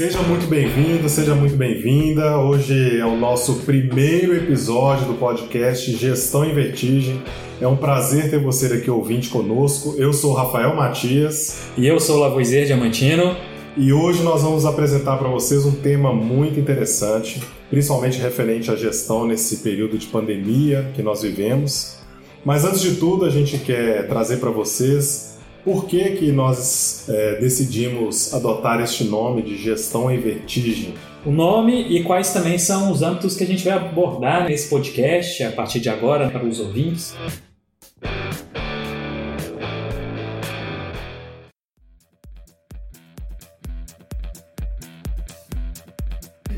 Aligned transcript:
Seja 0.00 0.22
muito 0.22 0.46
bem-vindo, 0.46 1.06
seja 1.10 1.34
muito 1.34 1.56
bem-vinda. 1.56 2.38
Hoje 2.38 2.98
é 2.98 3.04
o 3.04 3.18
nosso 3.18 3.56
primeiro 3.66 4.34
episódio 4.34 5.04
do 5.04 5.12
podcast 5.12 5.94
Gestão 5.94 6.42
em 6.42 6.54
Vertigem. 6.54 7.22
É 7.60 7.68
um 7.68 7.76
prazer 7.76 8.30
ter 8.30 8.40
você 8.40 8.72
aqui 8.72 8.90
ouvinte 8.90 9.28
conosco. 9.28 9.94
Eu 9.98 10.14
sou 10.14 10.30
o 10.32 10.34
Rafael 10.34 10.74
Matias. 10.74 11.64
E 11.76 11.86
eu 11.86 12.00
sou 12.00 12.16
o 12.16 12.20
Lavoisier 12.20 12.64
Diamantino. 12.64 13.36
E 13.76 13.92
hoje 13.92 14.22
nós 14.22 14.40
vamos 14.40 14.64
apresentar 14.64 15.18
para 15.18 15.28
vocês 15.28 15.66
um 15.66 15.72
tema 15.72 16.14
muito 16.14 16.58
interessante, 16.58 17.38
principalmente 17.68 18.18
referente 18.18 18.70
à 18.70 18.76
gestão 18.76 19.26
nesse 19.26 19.58
período 19.58 19.98
de 19.98 20.06
pandemia 20.06 20.90
que 20.96 21.02
nós 21.02 21.20
vivemos. 21.20 21.98
Mas 22.42 22.64
antes 22.64 22.80
de 22.80 22.94
tudo, 22.94 23.26
a 23.26 23.30
gente 23.30 23.58
quer 23.58 24.08
trazer 24.08 24.38
para 24.38 24.48
vocês 24.48 25.29
por 25.64 25.86
que, 25.86 26.10
que 26.16 26.32
nós 26.32 27.08
é, 27.08 27.38
decidimos 27.40 28.32
adotar 28.34 28.80
este 28.80 29.04
nome 29.04 29.42
de 29.42 29.56
gestão 29.56 30.10
em 30.10 30.18
vertigem? 30.18 30.94
O 31.24 31.30
nome 31.30 31.82
e 31.82 32.02
quais 32.02 32.32
também 32.32 32.58
são 32.58 32.90
os 32.90 33.02
âmbitos 33.02 33.36
que 33.36 33.44
a 33.44 33.46
gente 33.46 33.64
vai 33.64 33.74
abordar 33.74 34.48
nesse 34.48 34.70
podcast 34.70 35.42
a 35.42 35.52
partir 35.52 35.80
de 35.80 35.90
agora 35.90 36.30
para 36.30 36.44
os 36.44 36.58
ouvintes. 36.58 37.14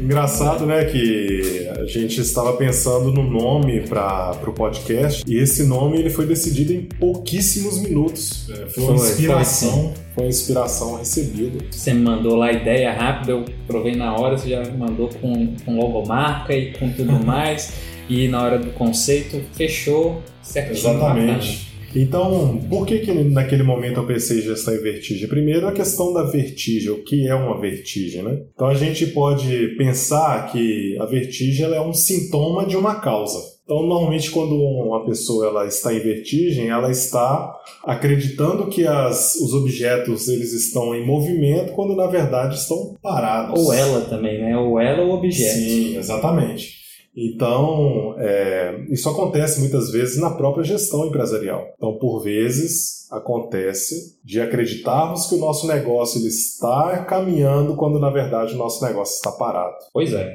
Engraçado, 0.02 0.66
né, 0.66 0.84
que 0.86 1.68
a 1.78 1.84
gente 1.84 2.20
estava 2.20 2.54
pensando 2.54 3.12
no 3.12 3.22
nome 3.22 3.82
para 3.82 4.36
o 4.46 4.52
podcast 4.52 5.22
e 5.26 5.38
esse 5.38 5.64
nome 5.64 5.98
ele 5.98 6.10
foi 6.10 6.26
decidido 6.26 6.72
em 6.72 6.82
pouquíssimos 6.82 7.80
minutos. 7.80 8.50
É, 8.50 8.66
foi 8.66 8.84
uma 8.84 8.94
inspiração, 8.94 9.94
foi 10.14 10.26
inspiração 10.26 10.96
recebida. 10.96 11.64
Você 11.70 11.94
me 11.94 12.00
mandou 12.02 12.36
lá 12.36 12.46
a 12.46 12.52
ideia 12.52 12.92
rápida, 12.92 13.32
eu 13.32 13.44
provei 13.66 13.94
na 13.94 14.16
hora, 14.16 14.36
você 14.36 14.50
já 14.50 14.64
mandou 14.72 15.08
com, 15.20 15.54
com 15.64 15.76
logomarca 15.76 16.52
e 16.52 16.72
com 16.72 16.90
tudo 16.90 17.12
mais. 17.24 17.72
e 18.08 18.26
na 18.26 18.42
hora 18.42 18.58
do 18.58 18.70
conceito 18.72 19.40
fechou 19.54 20.20
certinho. 20.42 20.76
Exatamente. 20.76 21.71
Então, 21.94 22.58
por 22.68 22.86
que, 22.86 22.98
que 23.00 23.12
naquele 23.12 23.62
momento 23.62 23.98
eu 23.98 24.06
pensei 24.06 24.38
em 24.38 24.42
gestão 24.42 24.74
em 24.74 24.82
vertigem? 24.82 25.28
Primeiro, 25.28 25.66
a 25.66 25.72
questão 25.72 26.12
da 26.12 26.22
vertigem, 26.22 26.90
o 26.90 27.02
que 27.02 27.28
é 27.28 27.34
uma 27.34 27.60
vertigem, 27.60 28.22
né? 28.22 28.42
Então, 28.54 28.68
a 28.68 28.74
gente 28.74 29.06
pode 29.08 29.68
pensar 29.76 30.50
que 30.50 30.96
a 31.00 31.04
vertigem 31.04 31.66
é 31.66 31.80
um 31.80 31.92
sintoma 31.92 32.64
de 32.64 32.76
uma 32.76 32.96
causa. 32.96 33.52
Então, 33.64 33.86
normalmente, 33.86 34.30
quando 34.30 34.56
uma 34.56 35.04
pessoa 35.04 35.46
ela 35.46 35.66
está 35.66 35.94
em 35.94 36.00
vertigem, 36.00 36.68
ela 36.68 36.90
está 36.90 37.54
acreditando 37.84 38.66
que 38.66 38.86
as, 38.86 39.36
os 39.36 39.54
objetos 39.54 40.28
eles 40.28 40.52
estão 40.52 40.94
em 40.94 41.06
movimento, 41.06 41.72
quando 41.72 41.94
na 41.94 42.06
verdade 42.06 42.56
estão 42.56 42.96
parados. 43.00 43.64
Ou 43.64 43.72
ela 43.72 44.00
também, 44.02 44.40
né? 44.40 44.56
Ou 44.58 44.80
ela 44.80 45.02
ou 45.02 45.10
o 45.10 45.14
objeto. 45.14 45.58
Sim, 45.58 45.96
exatamente. 45.96 46.81
Então, 47.14 48.14
é, 48.18 48.86
isso 48.90 49.08
acontece 49.08 49.60
muitas 49.60 49.90
vezes 49.90 50.18
na 50.18 50.30
própria 50.30 50.64
gestão 50.64 51.06
empresarial. 51.06 51.66
Então, 51.76 51.98
por 51.98 52.22
vezes, 52.22 53.06
acontece 53.10 54.18
de 54.24 54.40
acreditarmos 54.40 55.26
que 55.26 55.34
o 55.34 55.38
nosso 55.38 55.66
negócio 55.66 56.18
ele 56.18 56.28
está 56.28 57.04
caminhando 57.04 57.76
quando, 57.76 57.98
na 57.98 58.08
verdade, 58.08 58.54
o 58.54 58.56
nosso 58.56 58.82
negócio 58.82 59.16
está 59.16 59.30
parado. 59.30 59.74
Pois 59.92 60.14
é, 60.14 60.26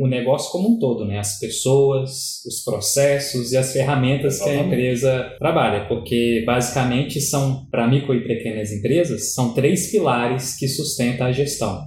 o 0.00 0.06
negócio 0.06 0.50
como 0.50 0.70
um 0.70 0.78
todo, 0.78 1.04
né? 1.04 1.18
as 1.18 1.38
pessoas, 1.38 2.42
os 2.46 2.64
processos 2.64 3.52
e 3.52 3.58
as 3.58 3.74
ferramentas 3.74 4.36
Exatamente. 4.36 4.56
que 4.56 4.64
a 4.64 4.66
empresa 4.66 5.36
trabalha. 5.38 5.86
Porque, 5.86 6.42
basicamente, 6.46 7.20
são, 7.20 7.66
para 7.70 7.86
micro 7.86 8.14
e 8.14 8.26
pequenas 8.26 8.72
empresas, 8.72 9.34
são 9.34 9.52
três 9.52 9.90
pilares 9.90 10.56
que 10.56 10.68
sustentam 10.68 11.26
a 11.26 11.32
gestão. 11.32 11.82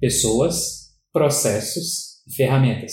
Pessoas, 0.00 0.92
processos 1.12 2.13
ferramentas. 2.36 2.92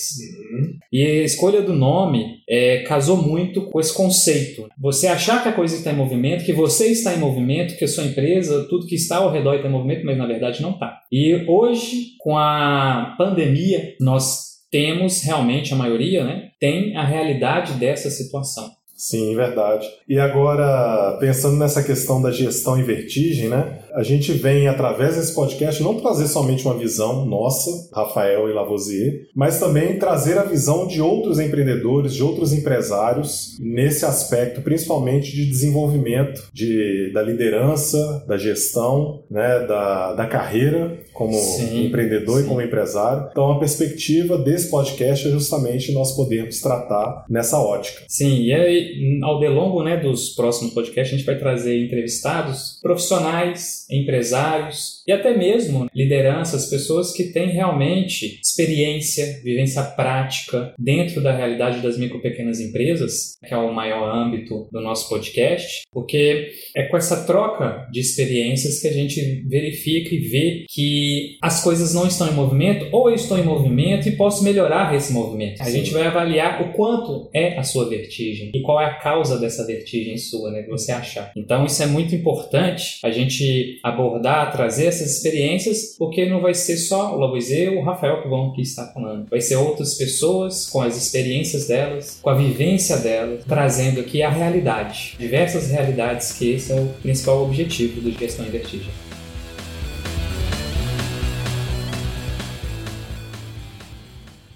Uhum. 0.51 0.77
E 0.91 1.03
a 1.03 1.23
escolha 1.23 1.61
do 1.61 1.73
nome 1.73 2.41
é, 2.49 2.79
casou 2.83 3.17
muito 3.17 3.69
com 3.69 3.79
esse 3.79 3.93
conceito. 3.93 4.67
Você 4.79 5.07
achar 5.07 5.41
que 5.41 5.49
a 5.49 5.53
coisa 5.53 5.75
está 5.75 5.91
em 5.91 5.95
movimento, 5.95 6.45
que 6.45 6.53
você 6.53 6.87
está 6.87 7.13
em 7.13 7.19
movimento, 7.19 7.77
que 7.77 7.85
a 7.85 7.87
sua 7.87 8.05
empresa, 8.05 8.67
tudo 8.69 8.87
que 8.87 8.95
está 8.95 9.17
ao 9.17 9.31
redor 9.31 9.55
está 9.55 9.67
em 9.67 9.71
movimento, 9.71 10.05
mas 10.05 10.17
na 10.17 10.27
verdade 10.27 10.61
não 10.61 10.71
está. 10.71 10.99
E 11.11 11.45
hoje, 11.47 12.15
com 12.19 12.37
a 12.37 13.15
pandemia, 13.17 13.95
nós 13.99 14.51
temos 14.71 15.21
realmente, 15.23 15.73
a 15.73 15.77
maioria, 15.77 16.23
né, 16.23 16.49
tem 16.59 16.95
a 16.95 17.05
realidade 17.05 17.73
dessa 17.73 18.09
situação. 18.09 18.69
Sim, 19.01 19.35
verdade. 19.35 19.87
E 20.07 20.19
agora, 20.19 21.17
pensando 21.19 21.57
nessa 21.57 21.81
questão 21.81 22.21
da 22.21 22.31
gestão 22.31 22.79
em 22.79 22.83
vertigem, 22.83 23.49
né? 23.49 23.79
A 23.93 24.03
gente 24.03 24.31
vem, 24.31 24.67
através 24.67 25.15
desse 25.15 25.33
podcast, 25.33 25.81
não 25.81 25.99
trazer 25.99 26.27
somente 26.27 26.65
uma 26.65 26.77
visão 26.77 27.25
nossa, 27.25 27.89
Rafael 27.93 28.49
e 28.49 28.53
Lavoisier, 28.53 29.27
mas 29.35 29.59
também 29.59 29.99
trazer 29.99 30.37
a 30.37 30.43
visão 30.43 30.87
de 30.87 31.01
outros 31.01 31.39
empreendedores, 31.39 32.13
de 32.13 32.23
outros 32.23 32.53
empresários, 32.53 33.57
nesse 33.59 34.05
aspecto, 34.05 34.61
principalmente 34.61 35.31
de 35.31 35.45
desenvolvimento 35.45 36.49
de, 36.53 37.11
da 37.13 37.21
liderança, 37.21 38.23
da 38.27 38.37
gestão, 38.37 39.23
né? 39.29 39.65
da, 39.65 40.13
da 40.13 40.25
carreira 40.25 40.99
como 41.13 41.33
sim, 41.33 41.85
empreendedor 41.85 42.39
sim. 42.39 42.45
e 42.45 42.47
como 42.47 42.61
empresário. 42.61 43.27
Então, 43.31 43.51
a 43.51 43.59
perspectiva 43.59 44.37
desse 44.37 44.69
podcast 44.69 45.27
é 45.27 45.31
justamente 45.31 45.91
nós 45.91 46.15
podermos 46.15 46.59
tratar 46.61 47.25
nessa 47.29 47.59
ótica. 47.59 48.03
Sim, 48.07 48.41
e 48.43 48.53
aí 48.53 49.19
ao 49.21 49.39
delongo 49.39 49.83
né, 49.83 49.97
dos 49.97 50.29
próximos 50.29 50.73
podcasts, 50.73 51.13
a 51.13 51.17
gente 51.17 51.25
vai 51.25 51.37
trazer 51.37 51.85
entrevistados 51.85 52.79
profissionais, 52.81 53.80
empresários 53.91 55.03
e 55.07 55.11
até 55.11 55.35
mesmo 55.35 55.87
lideranças, 55.93 56.69
pessoas 56.69 57.13
que 57.13 57.25
têm 57.25 57.49
realmente 57.49 58.39
experiência, 58.41 59.41
vivência 59.43 59.83
prática 59.83 60.73
dentro 60.79 61.21
da 61.21 61.35
realidade 61.35 61.81
das 61.81 61.97
micro 61.97 62.21
pequenas 62.21 62.59
empresas, 62.59 63.33
que 63.45 63.53
é 63.53 63.57
o 63.57 63.73
maior 63.73 64.09
âmbito 64.15 64.69
do 64.71 64.81
nosso 64.81 65.09
podcast, 65.09 65.81
porque 65.91 66.51
é 66.75 66.83
com 66.83 66.97
essa 66.97 67.25
troca 67.25 67.87
de 67.91 67.99
experiências 67.99 68.79
que 68.79 68.87
a 68.87 68.93
gente 68.93 69.43
verifica 69.47 70.15
e 70.15 70.19
vê 70.19 70.65
que 70.69 71.37
as 71.41 71.63
coisas 71.63 71.93
não 71.93 72.07
estão 72.07 72.27
em 72.27 72.33
movimento 72.33 72.87
ou 72.91 73.09
eu 73.09 73.15
estou 73.15 73.37
em 73.37 73.43
movimento 73.43 74.07
e 74.07 74.15
posso 74.15 74.43
melhorar 74.43 74.95
esse 74.95 75.11
movimento. 75.11 75.61
A 75.61 75.65
Sim. 75.65 75.77
gente 75.77 75.91
vai 75.91 76.03
avaliar 76.03 76.61
o 76.61 76.73
quanto 76.73 77.29
é 77.33 77.57
a 77.57 77.63
sua 77.63 77.89
vertigem 77.89 78.51
e 78.53 78.61
qual 78.61 78.79
é 78.79 78.85
a 78.85 78.95
causa 78.95 79.39
dessa 79.39 79.65
vertigem 79.65 80.17
sua, 80.17 80.51
né, 80.51 80.63
que 80.63 80.69
você 80.69 80.91
achar. 80.91 81.31
Então 81.35 81.65
isso 81.65 81.81
é 81.81 81.87
muito 81.87 82.15
importante 82.15 82.99
a 83.03 83.11
gente 83.11 83.79
abordar, 83.83 84.51
trazer 84.51 84.85
essas 84.85 85.17
experiências, 85.17 85.95
porque 85.97 86.25
não 86.25 86.41
vai 86.41 86.53
ser 86.53 86.77
só 86.77 87.15
o 87.15 87.19
Lavoisier 87.19 87.73
ou 87.73 87.79
o 87.79 87.83
Rafael 87.83 88.21
que 88.21 88.27
vão 88.27 88.51
aqui 88.51 88.61
estar 88.61 88.87
falando. 88.87 89.27
Vai 89.29 89.41
ser 89.41 89.55
outras 89.55 89.95
pessoas 89.95 90.67
com 90.69 90.81
as 90.81 90.97
experiências 90.97 91.67
delas, 91.67 92.19
com 92.21 92.29
a 92.29 92.35
vivência 92.35 92.97
delas, 92.97 93.43
trazendo 93.45 93.99
aqui 93.99 94.21
a 94.21 94.29
realidade, 94.29 95.15
diversas 95.19 95.69
realidades 95.69 96.33
que 96.33 96.51
esse 96.51 96.71
é 96.71 96.75
o 96.75 96.87
principal 97.01 97.43
objetivo 97.43 98.01
do 98.01 98.11
Gestão 98.11 98.45
em 98.45 98.49
Vertigem. 98.49 99.10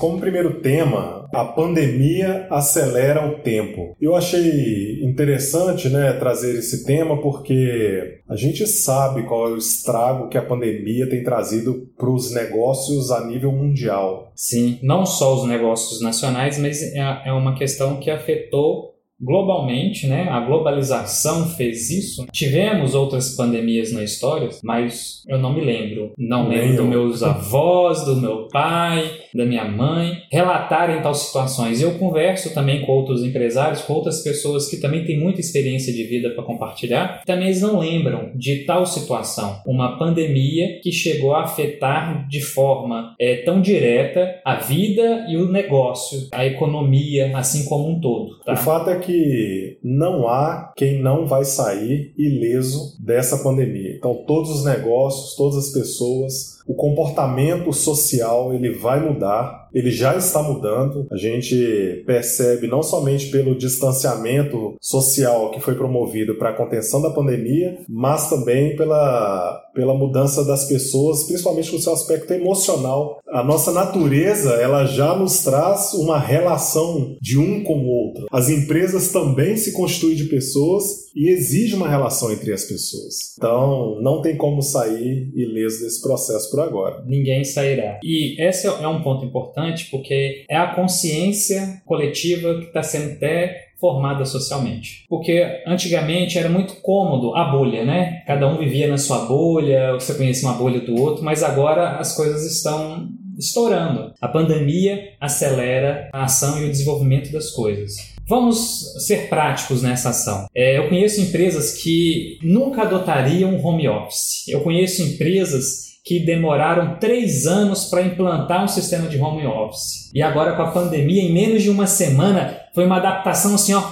Como 0.05 0.19
primeiro 0.19 0.61
tema, 0.61 1.27
a 1.33 1.45
pandemia 1.45 2.45
acelera 2.51 3.27
o 3.27 3.39
tempo. 3.39 3.97
Eu 3.99 4.15
achei 4.15 5.03
interessante 5.03 5.89
né, 5.89 6.13
trazer 6.13 6.59
esse 6.59 6.85
tema 6.85 7.19
porque 7.19 8.19
a 8.29 8.35
gente 8.35 8.67
sabe 8.67 9.23
qual 9.23 9.47
é 9.47 9.53
o 9.53 9.57
estrago 9.57 10.29
que 10.29 10.37
a 10.37 10.45
pandemia 10.45 11.09
tem 11.09 11.23
trazido 11.23 11.89
para 11.97 12.11
os 12.11 12.31
negócios 12.31 13.09
a 13.09 13.25
nível 13.25 13.51
mundial. 13.51 14.31
Sim, 14.35 14.77
não 14.83 15.07
só 15.07 15.33
os 15.33 15.47
negócios 15.47 15.99
nacionais, 16.01 16.59
mas 16.59 16.83
é, 16.83 16.99
é 17.25 17.33
uma 17.33 17.55
questão 17.55 17.99
que 17.99 18.11
afetou 18.11 18.93
globalmente, 19.19 20.05
né? 20.05 20.27
A 20.29 20.41
globalização 20.41 21.47
fez 21.47 21.89
isso. 21.89 22.27
Tivemos 22.31 22.93
outras 22.93 23.35
pandemias 23.35 23.91
na 23.91 24.03
história, 24.03 24.49
mas 24.63 25.23
eu 25.27 25.39
não 25.39 25.51
me 25.51 25.61
lembro. 25.61 26.11
Não 26.15 26.47
lembro 26.47 26.77
dos 26.77 26.85
meus 26.85 27.23
avós, 27.23 28.05
do 28.05 28.17
meu 28.17 28.47
pai, 28.49 29.24
da 29.35 29.45
minha 29.45 29.65
mãe 29.65 30.23
relatarem 30.31 31.01
tal 31.01 31.13
situações. 31.13 31.81
Eu 31.81 31.97
converso 31.99 32.53
também 32.53 32.81
com 32.85 32.91
outros 32.91 33.23
empresários, 33.23 33.81
com 33.81 33.93
outras 33.93 34.21
pessoas 34.21 34.69
que 34.69 34.77
também 34.77 35.05
têm 35.05 35.19
muita 35.19 35.39
experiência 35.39 35.93
de 35.93 36.03
vida 36.03 36.29
para 36.31 36.43
compartilhar. 36.43 37.21
Também 37.25 37.47
eles 37.47 37.61
não 37.61 37.79
lembram 37.79 38.31
de 38.35 38.65
tal 38.65 38.85
situação, 38.85 39.61
uma 39.65 39.97
pandemia 39.97 40.79
que 40.81 40.91
chegou 40.91 41.33
a 41.33 41.43
afetar 41.43 42.27
de 42.27 42.41
forma 42.41 43.15
é, 43.19 43.37
tão 43.37 43.61
direta 43.61 44.39
a 44.45 44.55
vida 44.55 45.25
e 45.29 45.37
o 45.37 45.51
negócio, 45.51 46.27
a 46.31 46.45
economia, 46.45 47.35
assim 47.37 47.65
como 47.65 47.89
um 47.89 47.99
todo. 47.99 48.39
Tá? 48.45 48.53
O 48.53 48.57
fato 48.57 48.89
é 48.89 48.99
que 48.99 49.77
não 49.83 50.27
há 50.27 50.73
quem 50.75 51.01
não 51.01 51.25
vai 51.25 51.43
sair 51.43 52.13
ileso 52.17 52.95
dessa 52.99 53.43
pandemia. 53.43 53.95
Então, 53.97 54.23
todos 54.25 54.49
os 54.49 54.65
negócios, 54.65 55.35
todas 55.35 55.57
as 55.57 55.69
pessoas 55.71 56.54
o 56.65 56.73
comportamento 56.73 57.71
social 57.71 58.53
ele 58.53 58.71
vai 58.71 58.99
mudar, 58.99 59.64
ele 59.75 59.91
já 59.91 60.15
está 60.15 60.41
mudando. 60.41 61.05
A 61.11 61.17
gente 61.17 62.03
percebe 62.07 62.65
não 62.65 62.81
somente 62.81 63.27
pelo 63.27 63.57
distanciamento 63.57 64.75
social 64.79 65.51
que 65.51 65.59
foi 65.59 65.75
promovido 65.75 66.35
para 66.35 66.51
a 66.51 66.55
contenção 66.55 67.01
da 67.01 67.09
pandemia, 67.09 67.79
mas 67.89 68.29
também 68.29 68.77
pela, 68.77 69.61
pela 69.73 69.93
mudança 69.93 70.45
das 70.45 70.65
pessoas, 70.65 71.25
principalmente 71.25 71.73
no 71.73 71.79
seu 71.79 71.91
aspecto 71.91 72.31
emocional. 72.31 73.19
A 73.27 73.43
nossa 73.43 73.73
natureza, 73.73 74.53
ela 74.53 74.85
já 74.85 75.13
nos 75.13 75.43
traz 75.43 75.93
uma 75.93 76.17
relação 76.17 77.17
de 77.21 77.37
um 77.37 77.61
com 77.61 77.79
o 77.79 77.87
outro. 77.87 78.27
As 78.31 78.47
empresas 78.47 79.09
também 79.09 79.57
se 79.57 79.73
constituem 79.73 80.15
de 80.15 80.23
pessoas 80.25 81.05
e 81.13 81.29
exige 81.29 81.75
uma 81.75 81.89
relação 81.89 82.31
entre 82.31 82.53
as 82.53 82.63
pessoas. 82.63 83.35
Então, 83.37 83.99
não 84.01 84.21
tem 84.21 84.37
como 84.37 84.61
sair 84.61 85.31
ileso 85.35 85.83
desse 85.83 86.01
processo 86.01 86.49
por 86.49 86.61
agora. 86.61 87.03
Ninguém 87.05 87.43
sairá. 87.43 87.99
E 88.03 88.41
esse 88.41 88.67
é 88.67 88.87
um 88.87 89.01
ponto 89.01 89.25
importante 89.25 89.64
porque 89.89 90.45
é 90.49 90.55
a 90.55 90.67
consciência 90.67 91.81
coletiva 91.85 92.59
que 92.59 92.65
está 92.65 92.83
sendo 92.83 93.13
até 93.13 93.65
formada 93.79 94.25
socialmente. 94.25 95.03
Porque 95.09 95.61
antigamente 95.67 96.37
era 96.37 96.49
muito 96.49 96.75
cômodo 96.81 97.35
a 97.35 97.45
bolha, 97.45 97.83
né? 97.83 98.23
Cada 98.25 98.47
um 98.47 98.57
vivia 98.57 98.87
na 98.87 98.97
sua 98.97 99.25
bolha, 99.25 99.93
você 99.93 100.13
conhecia 100.15 100.47
uma 100.47 100.57
bolha 100.57 100.79
do 100.79 100.99
outro, 100.99 101.23
mas 101.23 101.43
agora 101.43 101.97
as 101.97 102.15
coisas 102.15 102.45
estão 102.45 103.09
estourando. 103.37 104.13
A 104.21 104.27
pandemia 104.27 105.13
acelera 105.19 106.09
a 106.13 106.23
ação 106.23 106.61
e 106.61 106.65
o 106.65 106.71
desenvolvimento 106.71 107.31
das 107.31 107.51
coisas. 107.51 108.15
Vamos 108.27 108.95
ser 109.05 109.29
práticos 109.29 109.83
nessa 109.83 110.09
ação. 110.09 110.47
É, 110.55 110.79
eu 110.79 110.89
conheço 110.89 111.21
empresas 111.21 111.73
que 111.83 112.39
nunca 112.41 112.81
adotariam 112.81 113.63
home 113.63 113.87
office. 113.87 114.47
Eu 114.47 114.61
conheço 114.61 115.03
empresas 115.03 115.94
que 116.05 116.19
demoraram 116.19 116.99
três 116.99 117.47
anos 117.47 117.85
para 117.85 118.03
implantar 118.03 118.63
um 118.63 118.67
sistema 118.67 119.07
de 119.07 119.17
home 119.17 119.45
office. 119.47 120.11
E 120.13 120.21
agora, 120.21 120.55
com 120.55 120.61
a 120.61 120.71
pandemia, 120.71 121.23
em 121.23 121.33
menos 121.33 121.63
de 121.63 121.69
uma 121.71 121.87
semana, 121.87 122.55
foi 122.75 122.85
uma 122.85 122.97
adaptação 122.97 123.55
assim, 123.55 123.73
ó, 123.73 123.83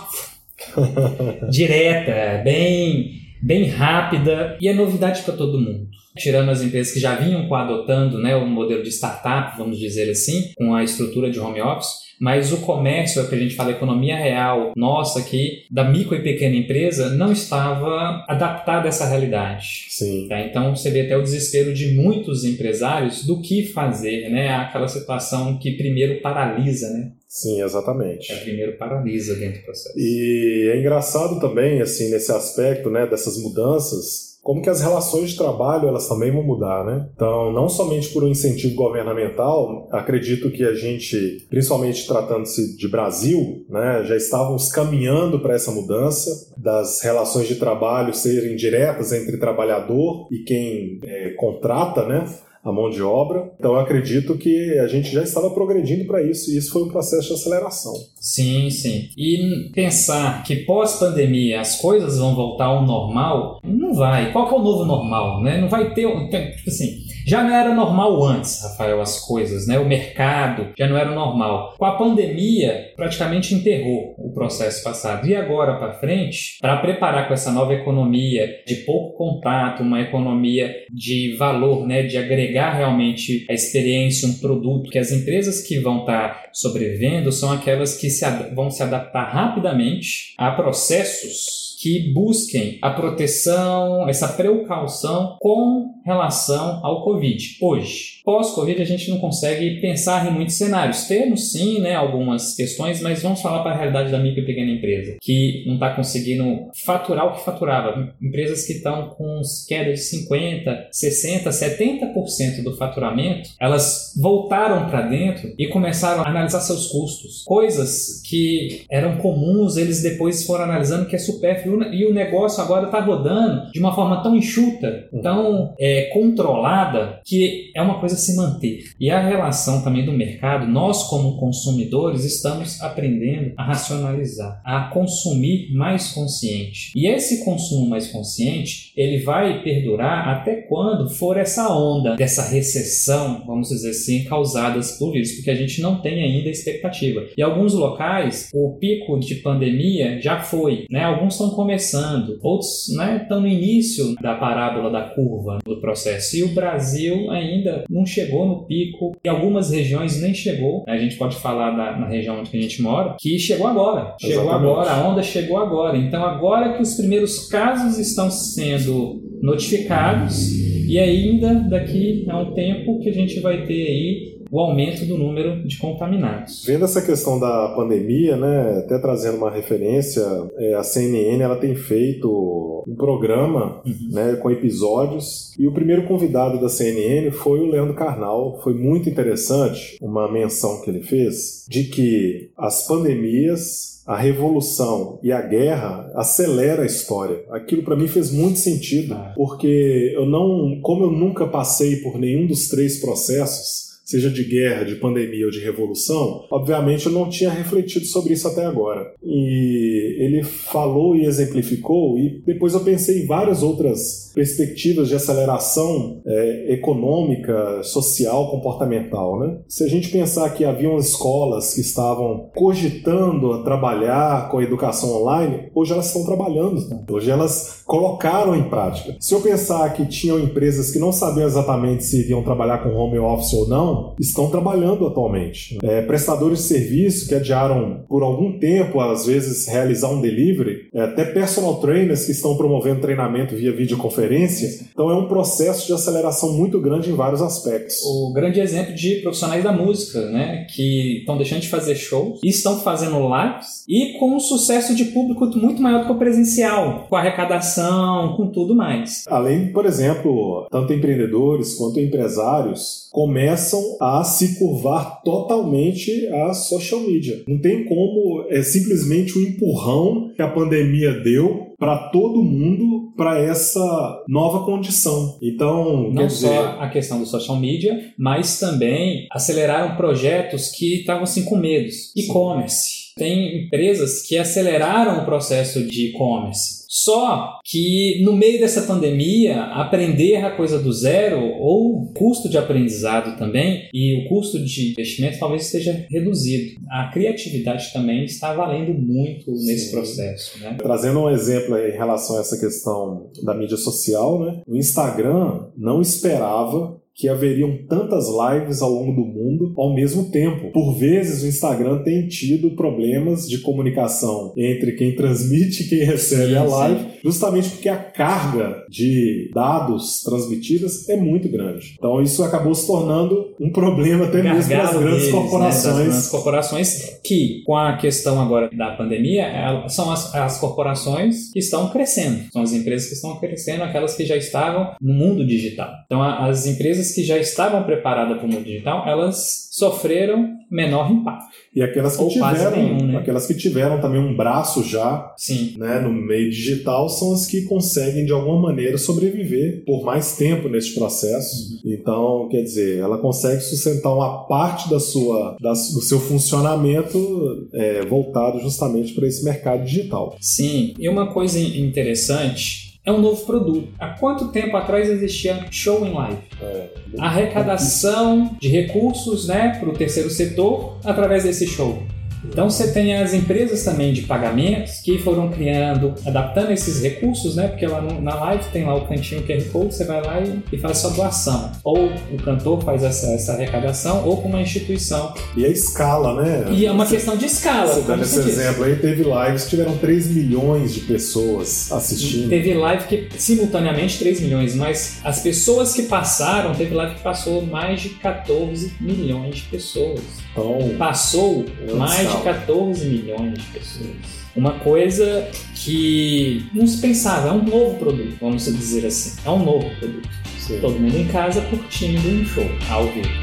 direta, 1.50 2.44
bem, 2.44 3.13
bem 3.42 3.68
rápida 3.68 4.56
e 4.62 4.68
é 4.68 4.74
novidade 4.74 5.24
para 5.24 5.36
todo 5.36 5.60
mundo. 5.60 5.88
Tirando 6.15 6.50
as 6.50 6.62
empresas 6.62 6.94
que 6.94 7.00
já 7.00 7.15
vinham 7.15 7.51
adotando 7.56 8.19
né, 8.19 8.36
o 8.36 8.48
modelo 8.48 8.83
de 8.83 8.92
startup, 8.92 9.57
vamos 9.57 9.80
dizer 9.80 10.12
assim, 10.12 10.51
com 10.56 10.75
a 10.75 10.83
estrutura 10.83 11.31
de 11.31 11.39
home 11.39 11.60
office, 11.60 12.04
mas 12.23 12.53
o 12.53 12.61
comércio, 12.61 13.19
é 13.19 13.25
o 13.25 13.27
que 13.27 13.35
a 13.35 13.37
gente 13.37 13.53
fala, 13.53 13.71
a 13.71 13.73
economia 13.73 14.15
real 14.15 14.71
nossa 14.77 15.19
aqui, 15.19 15.65
da 15.69 15.83
micro 15.83 16.15
e 16.15 16.23
pequena 16.23 16.55
empresa, 16.55 17.09
não 17.09 17.33
estava 17.33 18.23
adaptada 18.29 18.85
a 18.85 18.87
essa 18.87 19.05
realidade. 19.05 19.87
Sim. 19.89 20.27
Tá? 20.29 20.39
Então 20.39 20.73
você 20.73 20.89
vê 20.89 21.01
até 21.01 21.17
o 21.17 21.21
desespero 21.21 21.73
de 21.73 21.93
muitos 21.93 22.45
empresários 22.45 23.25
do 23.25 23.41
que 23.41 23.65
fazer, 23.65 24.29
né? 24.29 24.55
Aquela 24.55 24.87
situação 24.87 25.59
que 25.59 25.73
primeiro 25.73 26.21
paralisa, 26.21 26.89
né? 26.91 27.11
Sim, 27.27 27.61
exatamente. 27.61 28.31
É, 28.31 28.37
primeiro 28.37 28.77
paralisa 28.77 29.35
dentro 29.35 29.59
do 29.59 29.65
processo. 29.65 29.99
E 29.99 30.71
é 30.73 30.79
engraçado 30.79 31.41
também, 31.41 31.81
assim, 31.81 32.09
nesse 32.09 32.31
aspecto, 32.31 32.89
né, 32.89 33.05
dessas 33.05 33.37
mudanças, 33.37 34.32
como 34.43 34.61
que 34.61 34.69
as 34.69 34.81
relações 34.81 35.31
de 35.31 35.37
trabalho 35.37 35.87
elas 35.87 36.07
também 36.07 36.29
vão 36.29 36.43
mudar, 36.43 36.83
né? 36.83 37.07
Então, 37.15 37.53
não 37.53 37.69
somente 37.69 38.09
por 38.09 38.25
um 38.25 38.27
incentivo 38.27 38.75
governamental, 38.75 39.87
acredito 39.89 40.51
que 40.51 40.65
a 40.65 40.73
gente, 40.75 41.47
principalmente 41.49 42.05
tratando-se 42.05 42.75
de 42.75 42.87
Brasil, 42.89 43.65
né, 43.69 44.03
já 44.03 44.17
estávamos 44.17 44.69
caminhando 44.69 45.39
para 45.39 45.55
essa 45.55 45.71
mudança 45.71 46.53
das 46.57 47.01
relações 47.01 47.47
de 47.47 47.55
trabalho 47.55 48.13
serem 48.13 48.57
diretas 48.57 49.13
entre 49.13 49.37
trabalhador 49.37 50.27
e 50.29 50.39
quem 50.39 50.99
é, 51.03 51.29
contrata, 51.37 52.05
né? 52.05 52.25
A 52.63 52.71
mão 52.71 52.89
de 52.89 53.01
obra. 53.01 53.51
Então 53.60 53.74
eu 53.74 53.80
acredito 53.80 54.38
que 54.38 54.80
a 54.80 54.88
gente 54.88 55.12
já 55.12 55.21
estava 55.21 55.50
progredindo 55.51 56.06
para 56.06 56.24
isso 56.24 56.51
e 56.51 56.57
isso 56.57 56.71
foi 56.71 56.83
um 56.83 56.89
processo 56.89 57.27
de 57.27 57.33
aceleração. 57.33 57.94
Sim, 58.19 58.69
sim. 58.69 59.10
E 59.18 59.69
pensar 59.74 60.44
que 60.44 60.57
pós-pandemia 60.57 61.60
as 61.60 61.80
coisas 61.80 62.18
vão 62.18 62.36
voltar 62.36 62.65
ao 62.65 62.86
normal, 62.86 63.60
não 63.63 63.94
vai. 63.94 64.31
Qual 64.31 64.48
que 64.48 64.54
é 64.54 64.57
o 64.57 64.63
novo 64.63 64.86
normal, 64.86 65.42
né? 65.42 65.60
Não 65.60 65.68
vai 65.68 65.94
ter, 65.94 66.07
tipo 66.56 66.69
assim, 66.69 67.02
já 67.25 67.43
não 67.43 67.55
era 67.55 67.73
normal 67.73 68.23
antes, 68.23 68.61
Rafael, 68.63 69.01
as 69.01 69.19
coisas, 69.19 69.67
né? 69.67 69.79
O 69.79 69.87
mercado 69.87 70.73
já 70.77 70.87
não 70.87 70.97
era 70.97 71.11
normal. 71.11 71.75
Com 71.77 71.85
a 71.85 71.97
pandemia, 71.97 72.91
praticamente 72.95 73.53
enterrou 73.53 74.15
o 74.17 74.33
processo 74.33 74.83
passado. 74.83 75.27
E 75.27 75.35
agora 75.35 75.77
para 75.77 75.93
frente, 75.93 76.57
para 76.59 76.77
preparar 76.77 77.27
com 77.27 77.33
essa 77.33 77.51
nova 77.51 77.73
economia 77.73 78.61
de 78.65 78.75
pouco 78.77 79.17
contato, 79.17 79.83
uma 79.83 80.01
economia 80.01 80.73
de 80.91 81.35
valor, 81.37 81.85
né? 81.87 82.03
De 82.03 82.17
agregar 82.17 82.73
realmente 82.73 83.45
a 83.49 83.53
experiência, 83.53 84.27
um 84.27 84.39
produto, 84.39 84.89
que 84.89 84.99
as 84.99 85.11
empresas 85.11 85.61
que 85.61 85.79
vão 85.79 86.01
estar 86.01 86.29
tá 86.29 86.49
sobrevivendo 86.51 87.31
são 87.31 87.51
aquelas 87.51 87.97
que 87.97 88.09
se 88.09 88.23
vão 88.55 88.69
se 88.69 88.81
adaptar 88.83 89.31
rapidamente 89.31 90.33
a 90.37 90.51
processos 90.51 91.72
que 91.83 92.13
busquem 92.13 92.80
a 92.81 92.91
proteção, 92.91 94.07
essa 94.07 94.30
precaução 94.30 95.35
com 95.41 95.91
relação 96.06 96.80
ao 96.81 97.03
Covid. 97.03 97.57
Hoje, 97.62 98.21
pós-Covid, 98.24 98.81
a 98.81 98.85
gente 98.85 99.09
não 99.09 99.19
consegue 99.19 99.81
pensar 99.81 100.25
em 100.25 100.33
muitos 100.33 100.56
cenários. 100.56 101.03
Temos 101.07 101.51
sim 101.51 101.81
né, 101.81 101.94
algumas 101.94 102.56
questões, 102.56 103.01
mas 103.01 103.21
vamos 103.21 103.41
falar 103.41 103.63
para 103.63 103.74
a 103.74 103.77
realidade 103.77 104.12
da 104.12 104.18
micro 104.18 104.44
e 104.44 104.45
pequena 104.45 104.71
empresa, 104.71 105.18
que 105.21 105.65
não 105.68 105.74
está 105.74 105.94
conseguindo 105.94 106.69
faturar 106.85 107.27
o 107.27 107.33
que 107.33 107.44
faturava. 107.44 108.13
Empresas 108.21 108.65
que 108.65 108.74
estão 108.74 109.09
com 109.09 109.41
quedas 109.68 110.00
de 110.00 110.25
50%, 110.25 110.88
60%, 110.89 111.44
70% 111.50 112.63
do 112.63 112.77
faturamento, 112.77 113.50
elas 113.59 114.13
voltaram 114.18 114.89
para 114.89 115.01
dentro 115.01 115.53
e 115.57 115.68
começaram 115.68 116.24
a 116.24 116.29
analisar 116.29 116.62
seus 116.62 116.88
custos. 116.88 117.44
Coisas 117.44 118.21
que 118.21 118.86
eram 118.89 119.18
comuns, 119.18 119.75
eles 119.75 120.01
depois 120.01 120.45
foram 120.45 120.63
analisando 120.63 121.07
que 121.07 121.15
é 121.15 121.19
supérfluo 121.19 121.72
e 121.91 122.05
o 122.05 122.13
negócio 122.13 122.61
agora 122.63 122.85
está 122.85 122.99
rodando 122.99 123.71
de 123.71 123.79
uma 123.79 123.93
forma 123.93 124.21
tão 124.21 124.35
enxuta, 124.35 125.07
uhum. 125.11 125.21
tão 125.21 125.75
é, 125.79 126.09
controlada, 126.13 127.21
que 127.25 127.71
é 127.75 127.81
uma 127.81 127.99
coisa 127.99 128.15
a 128.15 128.17
se 128.17 128.35
manter. 128.35 128.83
E 128.99 129.09
a 129.09 129.19
relação 129.19 129.83
também 129.83 130.05
do 130.05 130.11
mercado, 130.11 130.67
nós 130.67 131.03
como 131.03 131.37
consumidores 131.37 132.23
estamos 132.23 132.81
aprendendo 132.81 133.53
a 133.57 133.63
racionalizar, 133.63 134.61
a 134.63 134.89
consumir 134.93 135.73
mais 135.73 136.11
consciente. 136.11 136.91
E 136.95 137.07
esse 137.07 137.43
consumo 137.43 137.89
mais 137.89 138.07
consciente, 138.07 138.91
ele 138.95 139.19
vai 139.23 139.63
perdurar 139.63 140.27
até 140.29 140.55
quando 140.55 141.09
for 141.09 141.37
essa 141.37 141.69
onda 141.74 142.15
dessa 142.15 142.50
recessão, 142.50 143.43
vamos 143.45 143.69
dizer 143.69 143.89
assim, 143.89 144.24
causadas 144.25 144.98
por 144.98 145.12
vírus, 145.12 145.33
porque 145.33 145.51
a 145.51 145.55
gente 145.55 145.81
não 145.81 146.01
tem 146.01 146.24
ainda 146.24 146.50
expectativa. 146.50 147.25
E 147.38 147.41
alguns 147.41 147.74
locais, 147.74 148.50
o 148.53 148.77
pico 148.79 149.19
de 149.19 149.36
pandemia 149.36 150.21
já 150.21 150.41
foi, 150.41 150.86
né? 150.89 151.03
Alguns 151.03 151.33
estão 151.33 151.55
começando, 151.63 152.38
outros 152.41 152.93
né, 152.96 153.22
estão 153.24 153.39
no 153.39 153.48
início 153.48 154.15
da 154.22 154.36
parábola 154.36 154.91
da 154.91 155.01
curva 155.10 155.60
do 155.65 155.79
processo. 155.79 156.36
E 156.36 156.43
o 156.43 156.53
Brasil 156.53 157.32
ainda 157.32 157.86
não 157.89 158.05
chegou 158.05 158.46
no 158.46 158.65
pico, 158.65 159.15
em 159.24 159.29
algumas 159.29 159.72
regiões 159.72 160.22
nem 160.22 160.34
chegou. 160.34 160.84
A 160.88 160.98
gente 160.98 161.15
pode 161.15 161.38
falar 161.38 161.72
da, 161.72 161.98
na 161.98 162.08
região 162.08 162.39
onde 162.39 162.55
a 162.55 162.62
gente 162.62 162.82
mora, 162.82 163.15
que 163.17 163.39
chegou 163.39 163.65
agora. 163.65 164.15
Chegou 164.20 164.43
Exatamente. 164.43 164.70
agora, 164.70 164.91
a 164.91 165.08
onda 165.08 165.24
chegou 165.24 165.58
agora. 165.58 165.98
Então, 165.98 166.24
agora 166.24 166.74
que 166.74 166.82
os 166.82 166.96
primeiros 166.96 167.48
casos 167.48 167.98
estão 167.98 168.29
sendo 168.29 169.22
notificados, 169.41 170.51
e 170.88 171.00
ainda 171.00 171.55
daqui 171.55 172.25
a 172.29 172.39
um 172.39 172.53
tempo 172.53 173.00
que 173.00 173.10
a 173.10 173.13
gente 173.13 173.39
vai 173.39 173.65
ter 173.65 173.88
aí 173.88 174.42
o 174.53 174.60
aumento 174.60 175.03
do 175.07 175.17
número 175.17 175.67
de 175.67 175.79
contaminados. 175.79 176.63
Vendo 176.63 176.86
essa 176.86 177.01
questão 177.01 177.39
da 177.39 177.69
pandemia, 177.69 178.38
né, 178.38 178.83
até 178.86 179.00
trazendo 179.00 179.38
uma 179.38 179.50
referência, 179.50 180.22
é, 180.55 180.75
a 180.75 180.83
CNN 180.83 181.41
ela 181.41 181.55
tem 181.55 181.74
feito 181.74 182.83
um 182.88 182.95
programa 182.95 183.81
uhum. 183.83 184.10
né, 184.12 184.36
com 184.36 184.51
episódios 184.51 185.57
e 185.57 185.65
o 185.65 185.74
primeiro 185.74 186.05
convidado 186.05 186.62
da 186.62 186.69
CNN 186.69 187.31
foi 187.31 187.62
o 187.62 187.65
Leandro 187.65 187.95
Carnal. 187.95 188.60
Foi 188.63 188.75
muito 188.75 189.10
interessante 189.10 189.98
uma 190.00 190.31
menção 190.31 190.81
que 190.83 190.89
ele 190.91 191.01
fez 191.01 191.65
de 191.67 191.86
que 191.86 192.51
as 192.55 192.86
pandemias 192.86 193.91
a 194.05 194.17
revolução 194.17 195.17
e 195.24 195.31
a 195.31 195.41
guerra 195.41 196.12
acelera 196.13 196.83
a 196.83 196.86
história. 196.86 197.41
Aquilo 197.50 197.83
para 197.83 197.95
mim 197.95 198.07
fez 198.07 198.31
muito 198.33 198.60
sentido, 198.60 199.13
ah. 199.13 199.31
porque 199.33 200.12
eu 200.13 200.25
não, 200.25 200.81
como 200.81 201.05
eu 201.05 201.12
nunca 201.12 201.48
passei 201.48 202.01
por 202.01 202.19
nenhum 202.19 202.45
dos 202.45 202.67
três 202.67 203.00
processos, 203.00 203.92
seja 204.03 204.29
de 204.29 204.43
guerra, 204.43 204.83
de 204.83 204.95
pandemia 204.95 205.45
ou 205.45 205.51
de 205.51 205.60
revolução, 205.60 206.45
obviamente 206.51 207.05
eu 207.05 207.12
não 207.12 207.29
tinha 207.29 207.50
refletido 207.50 208.05
sobre 208.05 208.33
isso 208.33 208.48
até 208.48 208.65
agora. 208.65 209.13
E 209.24 210.17
ele 210.19 210.43
falou 210.43 211.15
e 211.15 211.25
exemplificou, 211.25 212.17
e 212.17 212.41
depois 212.45 212.74
eu 212.74 212.81
pensei 212.81 213.24
em 213.24 213.25
várias 213.25 213.63
outras 213.63 214.31
perspectivas 214.33 215.07
de 215.07 215.15
aceleração 215.15 216.22
é, 216.25 216.74
econômica, 216.74 217.81
social, 217.83 218.50
comportamental. 218.50 219.39
Né? 219.39 219.60
Se 219.67 219.83
a 219.83 219.88
gente 219.88 220.10
pensar 220.10 220.50
que 220.50 220.65
haviam 220.65 220.98
escolas 220.98 221.74
que 221.74 221.81
estavam 221.81 222.50
cogitando 222.55 223.53
a 223.53 223.63
trabalhar 223.63 224.50
com 224.50 224.57
a 224.57 224.63
educação 224.63 225.22
online, 225.22 225.69
hoje 225.74 225.93
elas 225.93 226.07
estão 226.07 226.25
trabalhando, 226.25 226.88
né? 226.89 227.03
hoje 227.10 227.29
elas 227.29 227.83
colocaram 227.86 228.55
em 228.55 228.69
prática. 228.69 229.15
Se 229.19 229.33
eu 229.33 229.41
pensar 229.41 229.93
que 229.93 230.05
tinham 230.05 230.39
empresas 230.39 230.91
que 230.91 231.00
não 231.00 231.12
sabiam 231.12 231.45
exatamente 231.45 232.03
se 232.03 232.22
iriam 232.22 232.43
trabalhar 232.43 232.79
com 232.79 232.95
home 232.95 233.19
office 233.19 233.53
ou 233.53 233.67
não, 233.67 233.92
estão 234.19 234.50
trabalhando 234.50 235.05
atualmente. 235.05 235.77
É, 235.83 236.01
prestadores 236.01 236.59
de 236.59 236.65
serviço 236.65 237.27
que 237.27 237.35
adiaram 237.35 238.03
por 238.07 238.23
algum 238.23 238.59
tempo, 238.59 239.00
às 239.00 239.25
vezes, 239.25 239.67
realizar 239.67 240.09
um 240.09 240.21
delivery, 240.21 240.88
é, 240.93 241.01
até 241.01 241.25
personal 241.25 241.75
trainers 241.75 242.25
que 242.25 242.31
estão 242.31 242.55
promovendo 242.55 243.01
treinamento 243.01 243.55
via 243.55 243.71
videoconferência. 243.71 244.88
Então 244.91 245.09
é 245.09 245.15
um 245.15 245.27
processo 245.27 245.88
de 245.88 245.93
aceleração 245.93 246.53
muito 246.53 246.79
grande 246.79 247.09
em 247.09 247.15
vários 247.15 247.41
aspectos. 247.41 248.01
O 248.03 248.31
grande 248.33 248.59
exemplo 248.59 248.93
de 248.93 249.15
profissionais 249.21 249.63
da 249.63 249.71
música, 249.71 250.21
né, 250.29 250.65
que 250.73 251.19
estão 251.19 251.38
deixando 251.38 251.62
de 251.62 251.69
fazer 251.69 251.95
shows 251.95 252.39
e 252.43 252.50
estão 252.50 252.79
fazendo 252.79 253.17
lives 253.19 253.83
e 253.88 254.17
com 254.19 254.35
um 254.35 254.39
sucesso 254.39 254.95
de 254.95 255.05
público 255.05 255.45
muito 255.57 255.81
maior 255.81 256.01
do 256.01 256.05
que 256.05 256.12
o 256.12 256.17
presencial, 256.17 257.07
com 257.09 257.15
arrecadação, 257.15 258.35
com 258.35 258.47
tudo 258.47 258.75
mais. 258.75 259.23
Além, 259.27 259.71
por 259.71 259.85
exemplo, 259.85 260.67
tanto 260.71 260.93
empreendedores 260.93 261.75
quanto 261.75 262.00
empresários 262.00 263.09
começam 263.12 263.82
a 264.01 264.23
se 264.23 264.57
curvar 264.59 265.21
totalmente 265.23 266.27
à 266.27 266.53
social 266.53 267.01
media. 267.01 267.43
Não 267.47 267.59
tem 267.59 267.85
como, 267.85 268.45
é 268.49 268.61
simplesmente 268.61 269.37
o 269.37 269.41
um 269.41 269.45
empurrão 269.45 270.31
que 270.35 270.41
a 270.41 270.49
pandemia 270.49 271.11
deu 271.21 271.73
para 271.77 272.09
todo 272.09 272.43
mundo 272.43 273.13
para 273.17 273.39
essa 273.39 274.23
nova 274.27 274.65
condição. 274.65 275.37
Então, 275.41 276.11
não 276.11 276.27
dizer... 276.27 276.47
só 276.47 276.77
a 276.79 276.89
questão 276.89 277.19
do 277.19 277.25
social 277.25 277.59
media, 277.59 278.13
mas 278.17 278.59
também 278.59 279.27
aceleraram 279.31 279.95
projetos 279.97 280.69
que 280.69 281.01
estavam 281.01 281.23
assim 281.23 281.43
com 281.43 281.57
medos. 281.57 282.13
E-commerce. 282.15 283.13
Tem 283.17 283.65
empresas 283.65 284.25
que 284.25 284.37
aceleraram 284.37 285.21
o 285.21 285.25
processo 285.25 285.83
de 285.85 286.09
e-commerce 286.09 286.82
só 286.93 287.57
que 287.65 288.21
no 288.23 288.33
meio 288.33 288.59
dessa 288.59 288.83
pandemia, 288.83 289.63
aprender 289.63 290.35
a 290.35 290.55
coisa 290.55 290.77
do 290.77 290.93
zero 290.93 291.39
ou 291.59 292.13
custo 292.13 292.47
de 292.47 292.55
aprendizado 292.55 293.35
também 293.35 293.89
e 293.91 294.21
o 294.21 294.29
custo 294.29 294.63
de 294.63 294.91
investimento 294.91 295.39
talvez 295.39 295.65
esteja 295.65 296.05
reduzido. 296.12 296.79
A 296.91 297.09
criatividade 297.12 297.91
também 297.91 298.25
está 298.25 298.53
valendo 298.53 298.93
muito 298.93 299.50
nesse 299.50 299.88
Sim. 299.88 299.91
processo. 299.91 300.59
Né? 300.59 300.77
Trazendo 300.77 301.19
um 301.19 301.31
exemplo 301.31 301.75
em 301.75 301.93
relação 301.93 302.38
a 302.38 302.41
essa 302.41 302.59
questão 302.59 303.31
da 303.41 303.55
mídia 303.55 303.77
social, 303.77 304.39
né? 304.45 304.62
o 304.67 304.75
Instagram 304.75 305.69
não 305.75 306.00
esperava 306.00 307.01
que 307.15 307.29
haveriam 307.29 307.77
tantas 307.88 308.25
lives 308.27 308.82
ao 308.82 308.91
longo 308.91 309.13
do 309.13 309.25
mundo 309.25 309.74
ao 309.77 309.93
mesmo 309.93 310.32
tempo. 310.32 310.72
Por 310.72 310.98
vezes 310.98 311.43
o 311.43 311.48
Instagram 311.48 312.03
tem 312.03 312.27
tido 312.27 312.72
problemas 312.75 313.48
de 313.48 313.60
comunicação 313.60 314.53
entre 314.58 314.93
quem 314.93 315.15
transmite 315.15 315.84
e 315.84 315.89
quem 315.89 316.00
recebe 316.05 316.53
sim, 316.53 316.55
a 316.55 316.63
live, 316.63 317.00
sim. 317.00 317.10
justamente 317.24 317.70
porque 317.70 317.89
a 317.89 317.98
carga 317.98 318.84
de 318.89 319.51
dados 319.53 320.24
transmitidas 320.24 321.08
é 321.08 321.15
muito 321.15 321.48
grande. 321.50 321.96
Então 321.98 322.22
isso 322.22 322.43
acabou 322.43 322.74
se 322.74 322.88
tornando 322.88 323.53
um 323.60 323.72
problema 323.72 324.25
até 324.25 324.41
mesmo 324.41 324.67
para 324.67 324.84
as 324.84 324.98
grandes 324.98 325.22
deles, 325.22 325.32
corporações. 325.32 325.96
Né, 325.96 326.03
grandes 326.03 326.27
corporações 326.27 327.20
que, 327.24 327.62
com 327.65 327.75
a 327.75 327.98
questão 327.98 328.41
agora 328.41 328.70
da 328.75 328.91
pandemia, 328.91 329.88
são 329.88 330.12
as, 330.12 330.34
as 330.34 330.60
corporações 330.60 331.51
que 331.51 331.60
estão 331.60 331.89
crescendo. 331.89 332.51
São 332.51 332.62
as 332.62 332.74
empresas 332.74 333.08
que 333.08 333.13
estão 333.13 333.36
crescendo, 333.39 333.84
aquelas 333.84 334.15
que 334.15 334.25
já 334.25 334.36
estavam 334.36 334.96
no 335.00 335.13
mundo 335.13 335.46
digital. 335.46 335.89
Então 336.05 336.22
as 336.22 336.65
empresas 336.65 337.02
empresas 337.03 337.12
que 337.12 337.24
já 337.24 337.38
estavam 337.38 337.83
preparadas 337.83 338.38
para 338.38 338.45
o 338.45 338.50
mundo 338.50 338.63
digital, 338.63 339.07
elas 339.07 339.67
sofreram 339.72 340.53
menor 340.72 341.12
impacto. 341.12 341.53
E 341.75 341.81
aquelas 341.81 342.15
que, 342.15 342.27
tiveram, 342.27 342.72
nenhum, 342.72 343.07
né? 343.07 343.17
aquelas 343.17 343.48
que 343.48 343.55
tiveram 343.55 344.00
também 344.00 344.19
um 344.19 344.36
braço 344.36 344.83
já 344.83 345.33
Sim. 345.36 345.75
Né, 345.77 346.00
no 346.00 346.12
meio 346.12 346.50
digital 346.50 347.10
são 347.10 347.33
as 347.33 347.48
que 347.48 347.63
conseguem 347.63 348.25
de 348.25 348.31
alguma 348.31 348.62
maneira 348.62 348.98
sobreviver 348.98 349.83
por 349.86 350.03
mais 350.03 350.36
tempo 350.36 350.69
nesse 350.69 350.93
processo. 350.93 351.74
Uhum. 351.74 351.93
Então, 351.93 352.48
quer 352.50 352.62
dizer, 352.62 353.00
ela 353.00 353.17
consegue 353.17 353.62
sustentar 353.62 354.13
uma 354.13 354.45
parte 354.45 354.89
da 354.89 355.00
sua, 355.00 355.57
da, 355.60 355.72
do 355.72 356.01
seu 356.01 356.19
funcionamento 356.19 357.67
é, 357.74 358.05
voltado 358.05 358.60
justamente 358.60 359.13
para 359.13 359.27
esse 359.27 359.43
mercado 359.43 359.83
digital. 359.83 360.36
Sim, 360.39 360.93
e 361.00 361.10
uma 361.10 361.33
coisa 361.33 361.60
interessante 361.60 362.82
é 363.05 363.12
um 363.12 363.19
novo 363.19 363.45
produto. 363.45 363.89
Há 364.00 364.10
quanto 364.10 364.48
tempo 364.50 364.77
atrás 364.77 365.10
existia 365.10 365.65
show 365.69 366.05
em 366.05 366.13
live? 366.13 366.38
É, 366.62 366.89
Arrecadação 367.19 368.55
de 368.60 368.69
recursos 368.69 369.48
né, 369.48 369.77
para 369.79 369.89
o 369.89 369.93
terceiro 369.93 370.29
setor 370.29 370.98
através 371.03 371.43
desse 371.43 371.67
show. 371.67 372.01
Então 372.45 372.69
você 372.69 372.91
tem 372.91 373.15
as 373.15 373.33
empresas 373.33 373.83
também 373.83 374.13
de 374.13 374.23
pagamentos 374.23 375.00
que 375.00 375.17
foram 375.19 375.50
criando, 375.50 376.13
adaptando 376.25 376.71
esses 376.71 377.01
recursos, 377.01 377.55
né? 377.55 377.67
Porque 377.67 377.85
lá 377.85 378.01
no, 378.01 378.21
na 378.21 378.35
live 378.35 378.63
tem 378.71 378.85
lá 378.85 378.95
o 378.95 379.07
cantinho 379.07 379.43
QR 379.43 379.63
Code, 379.71 379.95
você 379.95 380.05
vai 380.05 380.21
lá 380.21 380.41
e, 380.41 380.62
e, 380.71 380.77
faz 380.77 380.97
sua 380.97 381.12
doação. 381.12 381.71
Ou 381.83 382.12
o 382.31 382.38
cantor 382.43 382.83
faz 382.83 383.03
essa, 383.03 383.27
essa 383.33 383.53
arrecadação, 383.53 384.25
ou 384.25 384.38
com 384.38 384.50
uma 384.50 384.62
instituição. 384.62 385.33
E 385.55 385.65
a 385.65 385.69
escala, 385.69 386.41
né? 386.41 386.65
E 386.71 386.85
é 386.85 386.91
uma 386.91 387.05
questão 387.05 387.38
de 387.38 387.45
escala. 387.45 387.93
Você 387.93 388.01
dando 388.01 388.23
esse 388.23 388.39
exemplo 388.39 388.83
aí, 388.83 388.95
teve 388.95 389.23
lives 389.23 389.63
que 389.63 389.69
tiveram 389.71 389.97
3 389.97 390.27
milhões 390.31 390.93
de 390.93 391.01
pessoas 391.01 391.91
assistindo. 391.91 392.50
teve 392.50 392.73
live 392.73 393.05
que 393.05 393.29
simultaneamente 393.38 394.19
3 394.19 394.41
milhões, 394.41 394.75
mas 394.75 395.19
as 395.23 395.39
pessoas 395.39 395.93
que 395.93 396.03
passaram, 396.03 396.73
teve 396.73 396.93
live 396.93 397.15
que 397.15 397.21
passou 397.21 397.65
mais 397.65 398.01
de 398.01 398.09
14 398.09 398.93
milhões 399.00 399.55
de 399.55 399.62
pessoas. 399.63 400.21
Então, 400.51 400.95
passou 400.97 401.65
mais 401.95 402.32
de 402.37 402.43
14 402.43 403.05
milhões 403.05 403.53
de 403.53 403.65
pessoas. 403.65 404.43
Uma 404.55 404.73
coisa 404.79 405.49
que 405.75 406.67
não 406.73 406.85
se 406.85 407.01
pensava, 407.01 407.49
é 407.49 407.51
um 407.51 407.63
novo 407.63 407.97
produto, 407.97 408.37
vamos 408.39 408.65
dizer 408.65 409.05
assim. 409.05 409.39
É 409.45 409.49
um 409.49 409.63
novo 409.63 409.89
produto. 409.97 410.29
Sim. 410.59 410.79
Todo 410.79 410.99
mundo 410.99 411.17
em 411.17 411.27
casa 411.27 411.61
curtindo 411.61 412.27
um 412.27 412.45
show 412.45 412.65
ao 412.89 413.07
vivo. 413.07 413.42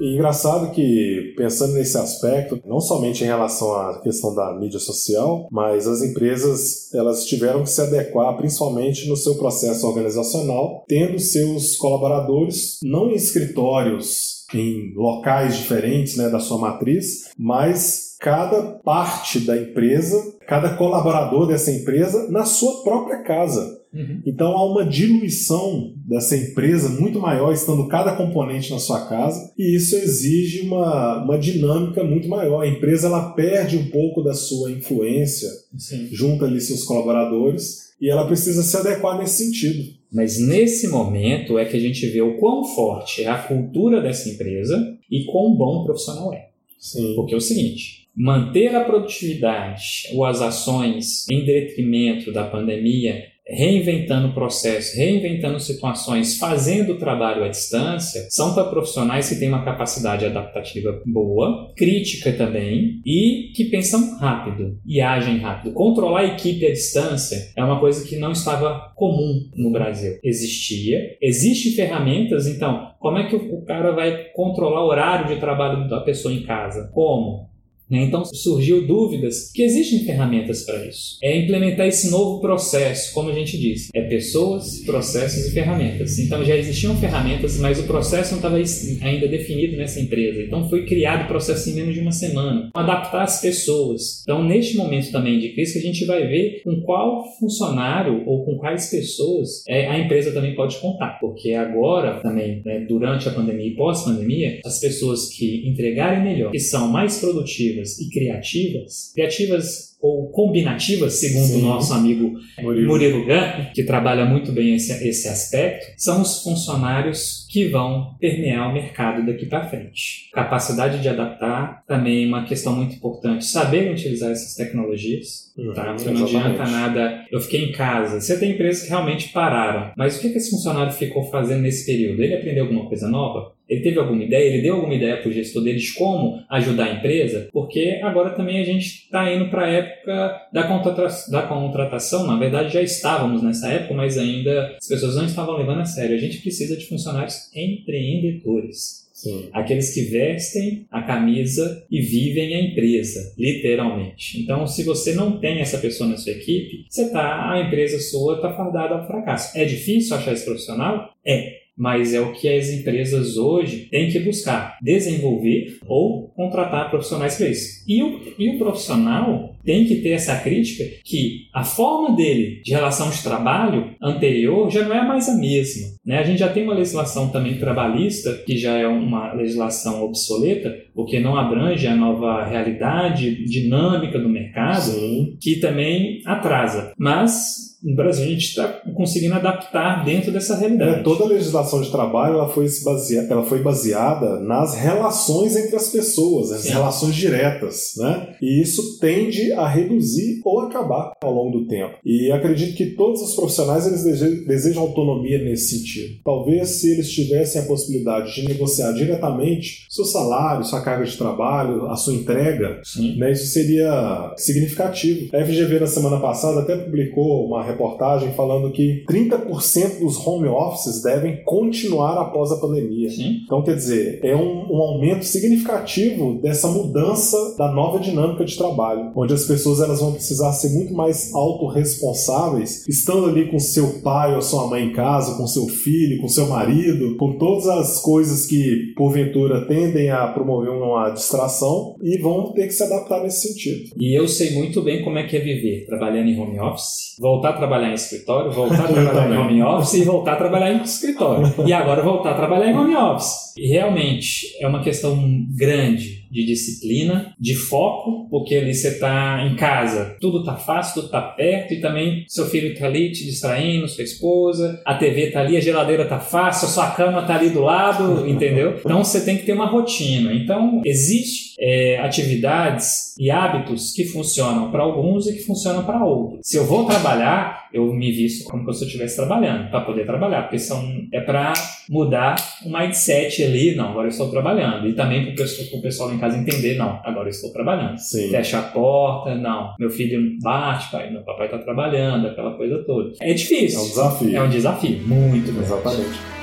E 0.00 0.14
engraçado 0.14 0.72
que, 0.72 1.34
pensando 1.36 1.74
nesse 1.74 1.98
aspecto, 1.98 2.58
não 2.64 2.80
somente 2.80 3.22
em 3.22 3.26
relação 3.26 3.74
à 3.74 4.00
questão 4.00 4.34
da 4.34 4.58
mídia 4.58 4.78
social, 4.78 5.46
mas 5.52 5.86
as 5.86 6.00
empresas 6.00 6.92
elas 6.94 7.26
tiveram 7.26 7.62
que 7.62 7.68
se 7.68 7.82
adequar 7.82 8.34
principalmente 8.38 9.06
no 9.06 9.14
seu 9.14 9.34
processo 9.36 9.86
organizacional, 9.86 10.84
tendo 10.88 11.18
seus 11.18 11.76
colaboradores 11.76 12.78
não 12.82 13.10
em 13.10 13.14
escritórios 13.14 14.46
em 14.54 14.94
locais 14.96 15.58
diferentes 15.58 16.16
né, 16.16 16.30
da 16.30 16.40
sua 16.40 16.58
matriz, 16.58 17.30
mas 17.38 18.16
cada 18.18 18.80
parte 18.82 19.40
da 19.40 19.56
empresa, 19.56 20.16
cada 20.46 20.76
colaborador 20.76 21.46
dessa 21.46 21.70
empresa 21.70 22.26
na 22.30 22.44
sua 22.44 22.82
própria 22.82 23.22
casa. 23.22 23.79
Uhum. 23.92 24.22
Então 24.24 24.52
há 24.52 24.64
uma 24.64 24.84
diluição 24.84 25.92
dessa 25.96 26.36
empresa 26.36 26.88
muito 27.00 27.18
maior, 27.18 27.52
estando 27.52 27.88
cada 27.88 28.14
componente 28.14 28.70
na 28.70 28.78
sua 28.78 29.06
casa, 29.06 29.52
e 29.58 29.74
isso 29.74 29.96
exige 29.96 30.62
uma, 30.62 31.24
uma 31.24 31.38
dinâmica 31.38 32.04
muito 32.04 32.28
maior. 32.28 32.62
A 32.62 32.68
empresa 32.68 33.08
ela 33.08 33.32
perde 33.32 33.76
um 33.76 33.90
pouco 33.90 34.22
da 34.22 34.32
sua 34.32 34.70
influência 34.70 35.48
Sim. 35.76 36.08
junto 36.12 36.44
ali 36.44 36.60
seus 36.60 36.84
colaboradores 36.84 37.90
e 38.00 38.08
ela 38.08 38.26
precisa 38.26 38.62
se 38.62 38.76
adequar 38.76 39.18
nesse 39.18 39.44
sentido. 39.44 40.00
Mas 40.12 40.40
nesse 40.40 40.88
momento 40.88 41.58
é 41.58 41.64
que 41.64 41.76
a 41.76 41.80
gente 41.80 42.06
vê 42.06 42.20
o 42.20 42.38
quão 42.38 42.64
forte 42.64 43.22
é 43.22 43.28
a 43.28 43.38
cultura 43.42 44.00
dessa 44.00 44.28
empresa 44.28 44.96
e 45.10 45.24
quão 45.24 45.54
bom 45.54 45.82
o 45.82 45.84
profissional 45.84 46.32
é. 46.32 46.48
Sim. 46.78 47.14
Porque 47.14 47.34
é 47.34 47.36
o 47.36 47.40
seguinte, 47.40 48.08
manter 48.16 48.74
a 48.74 48.84
produtividade 48.84 50.08
ou 50.14 50.24
as 50.24 50.40
ações 50.40 51.28
em 51.30 51.44
detrimento 51.44 52.32
da 52.32 52.44
pandemia 52.44 53.22
reinventando 53.50 54.32
processos, 54.32 54.96
reinventando 54.96 55.58
situações, 55.58 56.38
fazendo 56.38 56.98
trabalho 56.98 57.44
à 57.44 57.48
distância, 57.48 58.26
são 58.30 58.54
para 58.54 58.64
profissionais 58.64 59.28
que 59.28 59.36
têm 59.36 59.48
uma 59.48 59.64
capacidade 59.64 60.24
adaptativa 60.24 61.02
boa, 61.06 61.72
crítica 61.76 62.32
também 62.32 63.00
e 63.04 63.52
que 63.54 63.64
pensam 63.64 64.18
rápido 64.18 64.78
e 64.86 65.00
agem 65.00 65.38
rápido. 65.38 65.74
Controlar 65.74 66.20
a 66.20 66.26
equipe 66.26 66.66
à 66.66 66.70
distância 66.70 67.52
é 67.56 67.64
uma 67.64 67.80
coisa 67.80 68.06
que 68.06 68.16
não 68.16 68.32
estava 68.32 68.92
comum 68.94 69.48
no 69.56 69.70
Brasil. 69.72 70.18
Existia, 70.22 71.16
existem 71.20 71.72
ferramentas, 71.72 72.46
então, 72.46 72.90
como 72.98 73.18
é 73.18 73.28
que 73.28 73.34
o 73.34 73.64
cara 73.64 73.92
vai 73.92 74.24
controlar 74.34 74.84
o 74.84 74.88
horário 74.88 75.34
de 75.34 75.40
trabalho 75.40 75.88
da 75.88 76.00
pessoa 76.00 76.32
em 76.32 76.42
casa? 76.42 76.90
Como? 76.92 77.49
Né? 77.90 78.04
Então 78.04 78.24
surgiu 78.24 78.86
dúvidas 78.86 79.50
que 79.52 79.62
existem 79.62 80.04
ferramentas 80.04 80.62
para 80.62 80.86
isso. 80.86 81.18
É 81.22 81.36
implementar 81.36 81.86
esse 81.86 82.10
novo 82.10 82.40
processo, 82.40 83.12
como 83.12 83.30
a 83.30 83.34
gente 83.34 83.58
disse, 83.58 83.90
é 83.92 84.02
pessoas, 84.02 84.80
processos 84.84 85.46
e 85.46 85.50
ferramentas. 85.50 86.18
Então 86.18 86.44
já 86.44 86.56
existiam 86.56 86.96
ferramentas, 86.96 87.58
mas 87.58 87.80
o 87.80 87.84
processo 87.84 88.30
não 88.30 88.38
estava 88.38 88.56
ainda 89.02 89.26
definido 89.26 89.76
nessa 89.76 90.00
empresa. 90.00 90.42
Então 90.42 90.68
foi 90.68 90.86
criado 90.86 91.24
o 91.24 91.28
processo 91.28 91.68
em 91.70 91.74
menos 91.74 91.94
de 91.94 92.00
uma 92.00 92.12
semana. 92.12 92.70
Adaptar 92.74 93.22
as 93.22 93.40
pessoas. 93.40 94.22
Então 94.22 94.44
neste 94.44 94.76
momento 94.76 95.10
também 95.10 95.40
de 95.40 95.50
crise 95.50 95.78
a 95.78 95.82
gente 95.82 96.04
vai 96.04 96.26
ver 96.26 96.62
com 96.62 96.80
qual 96.82 97.24
funcionário 97.38 98.22
ou 98.26 98.44
com 98.44 98.56
quais 98.56 98.90
pessoas 98.90 99.64
é, 99.66 99.86
a 99.86 99.98
empresa 99.98 100.32
também 100.32 100.54
pode 100.54 100.76
contar, 100.78 101.18
porque 101.20 101.52
agora 101.54 102.20
também 102.20 102.62
né, 102.64 102.84
durante 102.88 103.28
a 103.28 103.32
pandemia 103.32 103.66
e 103.66 103.76
pós-pandemia 103.76 104.60
as 104.64 104.78
pessoas 104.78 105.28
que 105.28 105.68
entregarem 105.68 106.22
melhor, 106.22 106.50
que 106.50 106.60
são 106.60 106.88
mais 106.88 107.18
produtivas 107.18 107.79
e 107.98 108.08
criativas, 108.10 109.12
criativas 109.14 109.89
ou 110.00 110.30
combinativas, 110.30 111.14
segundo 111.14 111.46
Sim. 111.46 111.62
o 111.62 111.66
nosso 111.66 111.92
amigo 111.92 112.32
Murilo, 112.60 112.88
Murilo 112.88 113.26
Gun, 113.26 113.72
que 113.74 113.84
trabalha 113.84 114.24
muito 114.24 114.50
bem 114.50 114.74
esse, 114.74 114.92
esse 115.06 115.28
aspecto, 115.28 115.92
são 115.98 116.22
os 116.22 116.42
funcionários 116.42 117.46
que 117.50 117.66
vão 117.68 118.16
permear 118.18 118.70
o 118.70 118.72
mercado 118.72 119.26
daqui 119.26 119.44
para 119.44 119.68
frente. 119.68 120.30
Capacidade 120.32 121.02
de 121.02 121.08
adaptar, 121.08 121.84
também 121.86 122.26
uma 122.26 122.44
questão 122.44 122.74
muito 122.74 122.94
importante, 122.94 123.44
saber 123.44 123.90
utilizar 123.90 124.30
essas 124.30 124.54
tecnologias. 124.54 125.50
Uhum, 125.58 125.74
tá? 125.74 125.92
Porque 125.92 126.10
não 126.10 126.24
adianta 126.24 126.64
nada. 126.64 127.26
Eu 127.30 127.40
fiquei 127.40 127.64
em 127.64 127.72
casa. 127.72 128.20
Você 128.20 128.38
tem 128.38 128.52
empresas 128.52 128.84
que 128.84 128.88
realmente 128.88 129.28
pararam, 129.28 129.92
mas 129.96 130.16
o 130.16 130.20
que, 130.20 130.28
esse 130.28 130.50
funcionário 130.50 130.92
ficou 130.92 131.24
fazendo 131.24 131.60
nesse 131.60 131.84
período? 131.84 132.22
Ele 132.22 132.34
aprendeu 132.34 132.64
alguma 132.64 132.86
coisa 132.86 133.08
nova? 133.08 133.52
Ele 133.68 133.82
teve 133.82 133.98
alguma 133.98 134.24
ideia? 134.24 134.52
Ele 134.52 134.62
deu 134.62 134.76
alguma 134.76 134.94
ideia 134.94 135.18
para 135.18 135.28
o 135.28 135.32
gestor 135.32 135.62
deles 135.62 135.92
como 135.92 136.42
ajudar 136.50 136.84
a 136.84 136.94
empresa? 136.94 137.48
Porque 137.52 138.00
agora 138.02 138.30
também 138.30 138.58
a 138.60 138.64
gente 138.64 138.84
está 139.04 139.32
indo 139.32 139.48
para 139.48 139.66
a 139.66 139.70
época 139.90 140.48
da, 140.52 140.62
contrata 140.64 141.30
da 141.30 141.42
contratação. 141.42 142.26
Na 142.26 142.38
verdade, 142.38 142.72
já 142.72 142.82
estávamos 142.82 143.42
nessa 143.42 143.68
época, 143.68 143.94
mas 143.94 144.16
ainda 144.16 144.76
as 144.80 144.86
pessoas 144.86 145.16
não 145.16 145.24
estavam 145.24 145.56
levando 145.56 145.80
a 145.80 145.84
sério. 145.84 146.16
A 146.16 146.20
gente 146.20 146.38
precisa 146.38 146.76
de 146.76 146.86
funcionários 146.86 147.50
empreendedores. 147.54 149.08
Sim. 149.12 149.50
Aqueles 149.52 149.92
que 149.92 150.02
vestem 150.02 150.86
a 150.90 151.02
camisa 151.02 151.84
e 151.90 152.00
vivem 152.00 152.54
a 152.54 152.62
empresa, 152.62 153.34
literalmente. 153.36 154.40
Então, 154.40 154.66
se 154.66 154.82
você 154.82 155.14
não 155.14 155.38
tem 155.38 155.60
essa 155.60 155.76
pessoa 155.76 156.08
na 156.08 156.16
sua 156.16 156.32
equipe, 156.32 156.86
você 156.88 157.10
tá, 157.10 157.52
a 157.52 157.60
empresa 157.60 157.98
sua 158.00 158.36
está 158.36 158.50
fardada 158.54 158.94
ao 158.94 159.06
fracasso. 159.06 159.56
É 159.58 159.66
difícil 159.66 160.16
achar 160.16 160.32
esse 160.32 160.46
profissional? 160.46 161.12
É 161.24 161.60
mas 161.80 162.12
é 162.12 162.20
o 162.20 162.34
que 162.34 162.46
as 162.46 162.68
empresas 162.68 163.38
hoje 163.38 163.88
têm 163.90 164.10
que 164.10 164.18
buscar: 164.18 164.69
desenvolver 164.82 165.78
ou 165.86 166.28
contratar 166.28 166.90
profissionais 166.90 167.36
para 167.36 167.48
isso. 167.48 167.84
E 167.86 168.02
o, 168.02 168.20
e 168.38 168.50
o 168.50 168.58
profissional 168.58 169.54
tem 169.64 169.84
que 169.84 169.96
ter 169.96 170.10
essa 170.10 170.36
crítica 170.36 170.84
que 171.04 171.48
a 171.52 171.62
forma 171.64 172.16
dele 172.16 172.62
de 172.64 172.72
relação 172.72 173.10
de 173.10 173.22
trabalho 173.22 173.94
anterior 174.02 174.70
já 174.70 174.82
não 174.86 174.94
é 174.94 175.06
mais 175.06 175.28
a 175.28 175.36
mesma. 175.36 175.88
Né? 176.04 176.18
A 176.18 176.24
gente 176.24 176.38
já 176.38 176.48
tem 176.48 176.64
uma 176.64 176.74
legislação 176.74 177.28
também 177.28 177.58
trabalhista, 177.58 178.32
que 178.46 178.56
já 178.56 178.78
é 178.78 178.86
uma 178.86 179.32
legislação 179.34 180.02
obsoleta, 180.02 180.74
porque 180.94 181.20
não 181.20 181.36
abrange 181.36 181.86
a 181.86 181.94
nova 181.94 182.44
realidade 182.44 183.44
dinâmica 183.44 184.18
do 184.18 184.28
mercado, 184.28 184.92
Sim. 184.92 185.36
que 185.40 185.56
também 185.56 186.22
atrasa. 186.24 186.92
Mas 186.98 187.70
no 187.82 187.96
Brasil 187.96 188.24
a 188.24 188.28
gente 188.28 188.44
está 188.44 188.68
conseguindo 188.94 189.34
adaptar 189.34 190.04
dentro 190.04 190.30
dessa 190.30 190.56
realidade. 190.56 191.00
É, 191.00 191.02
toda 191.02 191.24
a 191.24 191.28
legislação 191.28 191.80
de 191.80 191.90
trabalho 191.90 192.34
ela 192.34 192.48
foi, 192.48 192.66
baseada, 192.84 193.32
ela 193.32 193.42
foi 193.42 193.62
baseada 193.62 194.38
nas 194.40 194.69
relações 194.74 195.56
entre 195.56 195.76
as 195.76 195.88
pessoas, 195.88 196.52
as 196.52 196.62
Sim. 196.62 196.70
relações 196.70 197.14
diretas, 197.14 197.94
né? 197.96 198.36
E 198.40 198.60
isso 198.60 198.98
tende 198.98 199.52
a 199.52 199.66
reduzir 199.66 200.40
ou 200.44 200.60
acabar 200.60 201.12
ao 201.22 201.32
longo 201.32 201.58
do 201.58 201.66
tempo. 201.66 201.94
E 202.04 202.30
acredito 202.30 202.76
que 202.76 202.94
todos 202.94 203.22
os 203.22 203.34
profissionais 203.34 203.86
eles 203.86 204.02
desejam 204.46 204.82
autonomia 204.82 205.42
nesse 205.42 205.78
sentido. 205.78 206.20
Talvez 206.24 206.68
se 206.68 206.92
eles 206.92 207.10
tivessem 207.10 207.60
a 207.60 207.64
possibilidade 207.64 208.34
de 208.34 208.46
negociar 208.46 208.92
diretamente 208.92 209.86
seu 209.88 210.04
salário, 210.04 210.64
sua 210.64 210.80
carga 210.80 211.04
de 211.04 211.16
trabalho, 211.16 211.86
a 211.86 211.96
sua 211.96 212.14
entrega, 212.14 212.80
né, 213.16 213.32
isso 213.32 213.46
seria 213.46 214.32
significativo. 214.36 215.34
A 215.36 215.44
FGV 215.44 215.80
na 215.80 215.86
semana 215.86 216.20
passada 216.20 216.60
até 216.60 216.76
publicou 216.76 217.46
uma 217.46 217.64
reportagem 217.64 218.32
falando 218.32 218.72
que 218.72 219.04
30% 219.08 220.00
dos 220.00 220.24
home 220.26 220.48
offices 220.48 221.02
devem 221.02 221.42
continuar 221.44 222.20
após 222.20 222.50
a 222.52 222.56
pandemia. 222.56 223.10
Sim. 223.10 223.40
Então, 223.44 223.62
quer 223.62 223.76
dizer, 223.76 224.20
é 224.22 224.34
um, 224.34 224.59
um, 224.68 224.82
aumento 224.82 225.24
significativo 225.24 226.40
dessa 226.40 226.68
mudança 226.68 227.36
da 227.56 227.70
nova 227.72 228.00
dinâmica 228.00 228.44
de 228.44 228.56
trabalho, 228.56 229.12
onde 229.14 229.32
as 229.32 229.44
pessoas 229.44 229.80
elas 229.80 230.00
vão 230.00 230.12
precisar 230.12 230.52
ser 230.52 230.70
muito 230.70 230.92
mais 230.92 231.32
autorresponsáveis, 231.34 232.86
estando 232.88 233.26
ali 233.26 233.50
com 233.50 233.58
seu 233.58 234.00
pai 234.02 234.34
ou 234.34 234.42
sua 234.42 234.66
mãe 234.66 234.86
em 234.86 234.92
casa, 234.92 235.36
com 235.36 235.46
seu 235.46 235.66
filho, 235.68 236.20
com 236.20 236.28
seu 236.28 236.48
marido, 236.48 237.16
com 237.16 237.38
todas 237.38 237.68
as 237.68 238.00
coisas 238.00 238.46
que 238.46 238.92
porventura 238.96 239.66
tendem 239.66 240.10
a 240.10 240.26
promover 240.28 240.70
uma 240.70 241.10
distração 241.10 241.94
e 242.02 242.18
vão 242.18 242.52
ter 242.52 242.66
que 242.66 242.72
se 242.72 242.82
adaptar 242.82 243.22
nesse 243.22 243.48
sentido. 243.48 243.90
E 243.96 244.18
eu 244.18 244.26
sei 244.26 244.52
muito 244.54 244.82
bem 244.82 245.04
como 245.04 245.18
é 245.18 245.26
que 245.26 245.36
é 245.36 245.40
viver 245.40 245.84
trabalhando 245.86 246.28
em 246.28 246.38
home 246.38 246.58
office, 246.58 247.16
voltar 247.20 247.60
trabalhar 247.60 247.90
em 247.90 247.94
escritório, 247.94 248.50
voltar 248.50 248.84
a 248.84 248.88
trabalhar 248.88 249.34
em 249.34 249.38
home 249.38 249.62
office 249.62 249.94
e 249.94 250.04
voltar 250.04 250.32
a 250.32 250.36
trabalhar 250.36 250.72
em 250.72 250.82
escritório. 250.82 251.52
E 251.66 251.72
agora 251.72 252.02
voltar 252.02 252.32
a 252.32 252.34
trabalhar 252.34 252.70
em 252.70 252.76
home 252.76 252.96
office. 252.96 253.49
Realmente 253.68 254.46
é 254.60 254.66
uma 254.66 254.82
questão 254.82 255.46
grande 255.56 256.19
de 256.30 256.44
disciplina, 256.44 257.34
de 257.38 257.54
foco, 257.54 258.28
porque 258.30 258.54
ali 258.54 258.74
você 258.74 258.88
está 258.88 259.44
em 259.44 259.56
casa, 259.56 260.16
tudo 260.20 260.40
está 260.40 260.56
fácil, 260.56 260.94
tudo 260.94 261.06
está 261.06 261.20
perto 261.20 261.74
e 261.74 261.80
também 261.80 262.24
seu 262.28 262.46
filho 262.46 262.72
está 262.72 262.86
ali 262.86 263.10
te 263.12 263.24
distraindo, 263.24 263.88
sua 263.88 264.04
esposa, 264.04 264.80
a 264.86 264.94
TV 264.94 265.28
está 265.28 265.40
ali, 265.40 265.56
a 265.56 265.60
geladeira 265.60 266.04
está 266.04 266.20
fácil, 266.20 266.68
a 266.68 266.70
sua 266.70 266.90
cama 266.90 267.20
está 267.20 267.36
ali 267.36 267.50
do 267.50 267.60
lado, 267.60 268.26
entendeu? 268.28 268.76
Então 268.78 269.02
você 269.02 269.24
tem 269.24 269.36
que 269.36 269.44
ter 269.44 269.52
uma 269.52 269.66
rotina. 269.66 270.32
Então 270.32 270.80
existe 270.84 271.54
é, 271.60 271.98
atividades 271.98 273.14
e 273.18 273.30
hábitos 273.30 273.92
que 273.92 274.04
funcionam 274.04 274.70
para 274.70 274.82
alguns 274.82 275.26
e 275.26 275.34
que 275.34 275.40
funcionam 275.40 275.84
para 275.84 276.04
outros. 276.04 276.40
Se 276.42 276.56
eu 276.56 276.64
vou 276.64 276.86
trabalhar, 276.86 277.68
eu 277.72 277.92
me 277.92 278.10
visto 278.10 278.48
como 278.48 278.72
se 278.72 278.82
eu 278.82 278.86
estivesse 278.86 279.16
trabalhando, 279.16 279.70
para 279.70 279.82
poder 279.82 280.06
trabalhar, 280.06 280.42
porque 280.42 280.58
são, 280.58 280.82
é 281.12 281.20
para 281.20 281.52
mudar 281.88 282.36
o 282.64 282.70
mindset 282.70 283.42
ali, 283.42 283.74
não, 283.74 283.90
agora 283.90 284.06
eu 284.06 284.10
estou 284.10 284.30
trabalhando. 284.30 284.88
E 284.88 284.94
também 284.94 285.34
para 285.34 285.44
o 285.44 285.82
pessoal 285.82 286.12
em 286.12 286.18
casa 286.20 286.38
entender, 286.38 286.76
não, 286.76 287.00
agora 287.04 287.26
eu 287.26 287.30
estou 287.30 287.52
trabalhando. 287.52 287.98
Sim. 287.98 288.30
Fecha 288.30 288.58
a 288.58 288.62
porta, 288.62 289.34
não, 289.34 289.74
meu 289.78 289.90
filho 289.90 290.36
bate, 290.42 290.90
pai, 290.90 291.10
meu 291.10 291.22
papai 291.22 291.46
está 291.46 291.58
trabalhando, 291.58 292.28
aquela 292.28 292.52
coisa 292.54 292.78
toda. 292.84 293.12
É 293.20 293.32
difícil. 293.32 293.78
É 293.78 293.82
um 293.82 293.88
desafio. 293.88 294.36
É 294.36 294.42
um 294.42 294.48
desafio, 294.48 295.00
muito 295.06 295.50
Exatamente. 295.50 296.39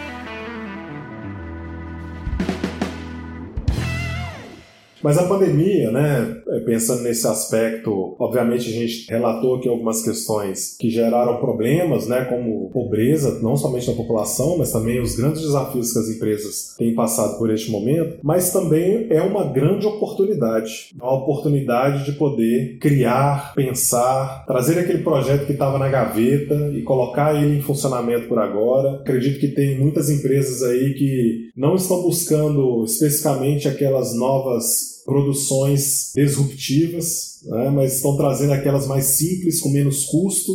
Mas 5.01 5.17
a 5.17 5.27
pandemia, 5.27 5.91
né, 5.91 6.41
pensando 6.65 7.03
nesse 7.03 7.27
aspecto, 7.27 8.15
obviamente 8.19 8.69
a 8.69 8.73
gente 8.73 9.09
relatou 9.09 9.55
aqui 9.55 9.69
algumas 9.69 10.03
questões 10.03 10.75
que 10.77 10.89
geraram 10.89 11.37
problemas, 11.37 12.07
né, 12.07 12.25
como 12.25 12.69
pobreza, 12.71 13.39
não 13.41 13.55
somente 13.55 13.87
da 13.87 13.93
população, 13.93 14.57
mas 14.57 14.71
também 14.71 14.99
os 14.99 15.15
grandes 15.15 15.41
desafios 15.41 15.93
que 15.93 15.99
as 15.99 16.09
empresas 16.09 16.75
têm 16.77 16.95
passado 16.95 17.37
por 17.37 17.51
este 17.51 17.71
momento, 17.71 18.17
mas 18.23 18.51
também 18.51 19.07
é 19.09 19.21
uma 19.21 19.45
grande 19.45 19.85
oportunidade, 19.85 20.95
uma 20.95 21.13
oportunidade 21.13 22.05
de 22.05 22.13
poder 22.13 22.77
criar, 22.79 23.53
pensar, 23.53 24.45
trazer 24.45 24.79
aquele 24.79 25.03
projeto 25.03 25.45
que 25.45 25.53
estava 25.53 25.77
na 25.77 25.89
gaveta 25.89 26.71
e 26.73 26.81
colocar 26.81 27.35
ele 27.35 27.57
em 27.57 27.61
funcionamento 27.61 28.27
por 28.27 28.39
agora. 28.39 28.99
Acredito 29.01 29.39
que 29.39 29.47
tem 29.49 29.79
muitas 29.79 30.09
empresas 30.09 30.63
aí 30.63 30.93
que 30.93 31.49
não 31.55 31.75
estão 31.75 32.01
buscando 32.01 32.83
especificamente 32.83 33.67
aquelas 33.67 34.15
novas 34.15 34.96
produções 35.07 36.11
disruptivas 36.13 37.36
né? 37.45 37.69
mas 37.73 37.95
estão 37.95 38.15
trazendo 38.17 38.53
aquelas 38.53 38.87
mais 38.87 39.05
simples, 39.05 39.59
com 39.59 39.69
menos 39.69 40.05
custo, 40.05 40.51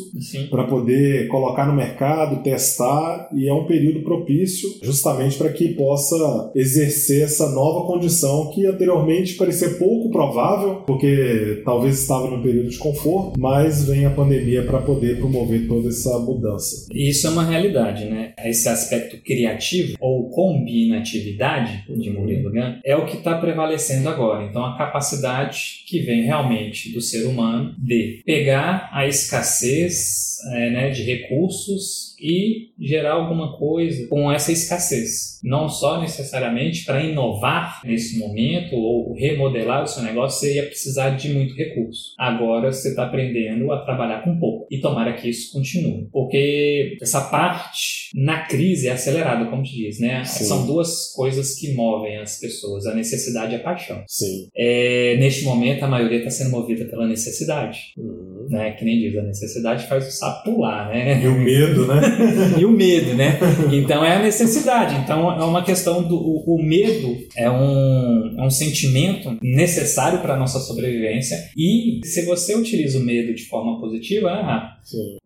para 0.50 0.64
poder 0.64 1.28
colocar 1.28 1.66
no 1.66 1.74
mercado, 1.74 2.42
testar, 2.42 3.28
e 3.34 3.48
é 3.48 3.54
um 3.54 3.66
período 3.66 4.02
propício 4.02 4.68
justamente 4.82 5.36
para 5.36 5.52
que 5.52 5.68
possa 5.74 6.50
exercer 6.54 7.22
essa 7.22 7.50
nova 7.50 7.86
condição 7.86 8.50
que 8.50 8.66
anteriormente 8.66 9.34
parecia 9.34 9.70
pouco 9.70 10.10
provável, 10.10 10.82
porque 10.86 11.62
talvez 11.64 12.00
estava 12.00 12.30
num 12.30 12.42
período 12.42 12.70
de 12.70 12.78
conforto, 12.78 13.38
mas 13.38 13.84
vem 13.84 14.04
a 14.04 14.10
pandemia 14.10 14.62
para 14.64 14.80
poder 14.80 15.18
promover 15.18 15.66
toda 15.66 15.88
essa 15.88 16.18
mudança. 16.18 16.86
Isso 16.92 17.26
é 17.26 17.30
uma 17.30 17.44
realidade, 17.44 18.04
né? 18.06 18.32
Esse 18.44 18.68
aspecto 18.68 19.22
criativo 19.22 19.96
ou 20.00 20.30
combinatividade 20.30 21.84
de 21.88 22.10
Murilo 22.10 22.50
Gun 22.50 22.80
é 22.84 22.96
o 22.96 23.06
que 23.06 23.18
está 23.18 23.38
prevalecendo 23.38 24.08
agora. 24.08 24.44
Então, 24.44 24.64
a 24.64 24.76
capacidade 24.76 25.84
que 25.86 26.00
vem 26.00 26.22
realmente 26.22 26.81
do 26.90 27.00
ser 27.00 27.24
humano 27.24 27.74
de 27.78 28.22
pegar 28.24 28.88
a 28.92 29.06
escassez, 29.06 30.38
é, 30.52 30.70
né, 30.70 30.90
de 30.90 31.02
recursos 31.02 32.11
e 32.22 32.70
gerar 32.78 33.14
alguma 33.14 33.56
coisa 33.58 34.06
com 34.08 34.30
essa 34.30 34.52
escassez. 34.52 35.40
Não 35.42 35.68
só 35.68 36.00
necessariamente 36.00 36.84
para 36.84 37.02
inovar 37.04 37.80
nesse 37.84 38.18
momento 38.18 38.76
ou 38.76 39.12
remodelar 39.14 39.82
o 39.82 39.86
seu 39.86 40.02
negócio, 40.02 40.40
você 40.40 40.54
ia 40.54 40.66
precisar 40.66 41.10
de 41.10 41.30
muito 41.30 41.54
recurso. 41.54 42.14
Agora 42.18 42.72
você 42.72 42.90
está 42.90 43.04
aprendendo 43.04 43.72
a 43.72 43.84
trabalhar 43.84 44.22
com 44.22 44.38
pouco 44.38 44.66
e 44.70 44.80
tomara 44.80 45.14
que 45.14 45.28
isso 45.28 45.52
continue. 45.52 46.08
Porque 46.12 46.96
essa 47.00 47.22
parte 47.22 48.10
na 48.14 48.46
crise 48.46 48.88
é 48.88 48.92
acelerada, 48.92 49.50
como 49.50 49.62
te 49.62 49.74
diz, 49.74 49.98
né? 49.98 50.24
Sim. 50.24 50.44
São 50.44 50.66
duas 50.66 51.12
coisas 51.12 51.58
que 51.58 51.74
movem 51.74 52.18
as 52.18 52.38
pessoas, 52.38 52.86
a 52.86 52.94
necessidade 52.94 53.52
e 53.52 53.56
a 53.56 53.62
paixão. 53.62 54.02
Sim. 54.06 54.48
É, 54.56 55.16
neste 55.18 55.44
momento, 55.44 55.84
a 55.84 55.88
maioria 55.88 56.18
está 56.18 56.30
sendo 56.30 56.50
movida 56.50 56.84
pela 56.84 57.06
necessidade. 57.06 57.92
Uhum. 57.96 58.41
Né? 58.48 58.72
Que 58.72 58.84
nem 58.84 58.98
diz, 58.98 59.16
a 59.16 59.22
necessidade 59.22 59.86
faz 59.86 60.06
o 60.06 60.10
sapo 60.10 60.52
pular, 60.52 60.88
né? 60.88 61.22
E 61.22 61.26
o 61.26 61.38
medo, 61.38 61.86
né? 61.86 62.00
e 62.58 62.64
o 62.64 62.70
medo, 62.70 63.14
né? 63.14 63.38
Então 63.72 64.04
é 64.04 64.16
a 64.16 64.22
necessidade. 64.22 64.94
Então 64.96 65.30
é 65.32 65.44
uma 65.44 65.62
questão 65.62 66.02
do 66.02 66.16
o, 66.16 66.56
o 66.56 66.62
medo 66.62 67.16
é 67.36 67.50
um, 67.50 68.36
é 68.38 68.42
um 68.42 68.50
sentimento 68.50 69.36
necessário 69.42 70.20
para 70.20 70.34
a 70.34 70.36
nossa 70.36 70.58
sobrevivência 70.58 71.36
e 71.56 72.00
se 72.04 72.24
você 72.24 72.54
utiliza 72.54 72.98
o 72.98 73.02
medo 73.02 73.34
de 73.34 73.44
forma 73.44 73.80
positiva, 73.80 74.30
ah, 74.30 74.76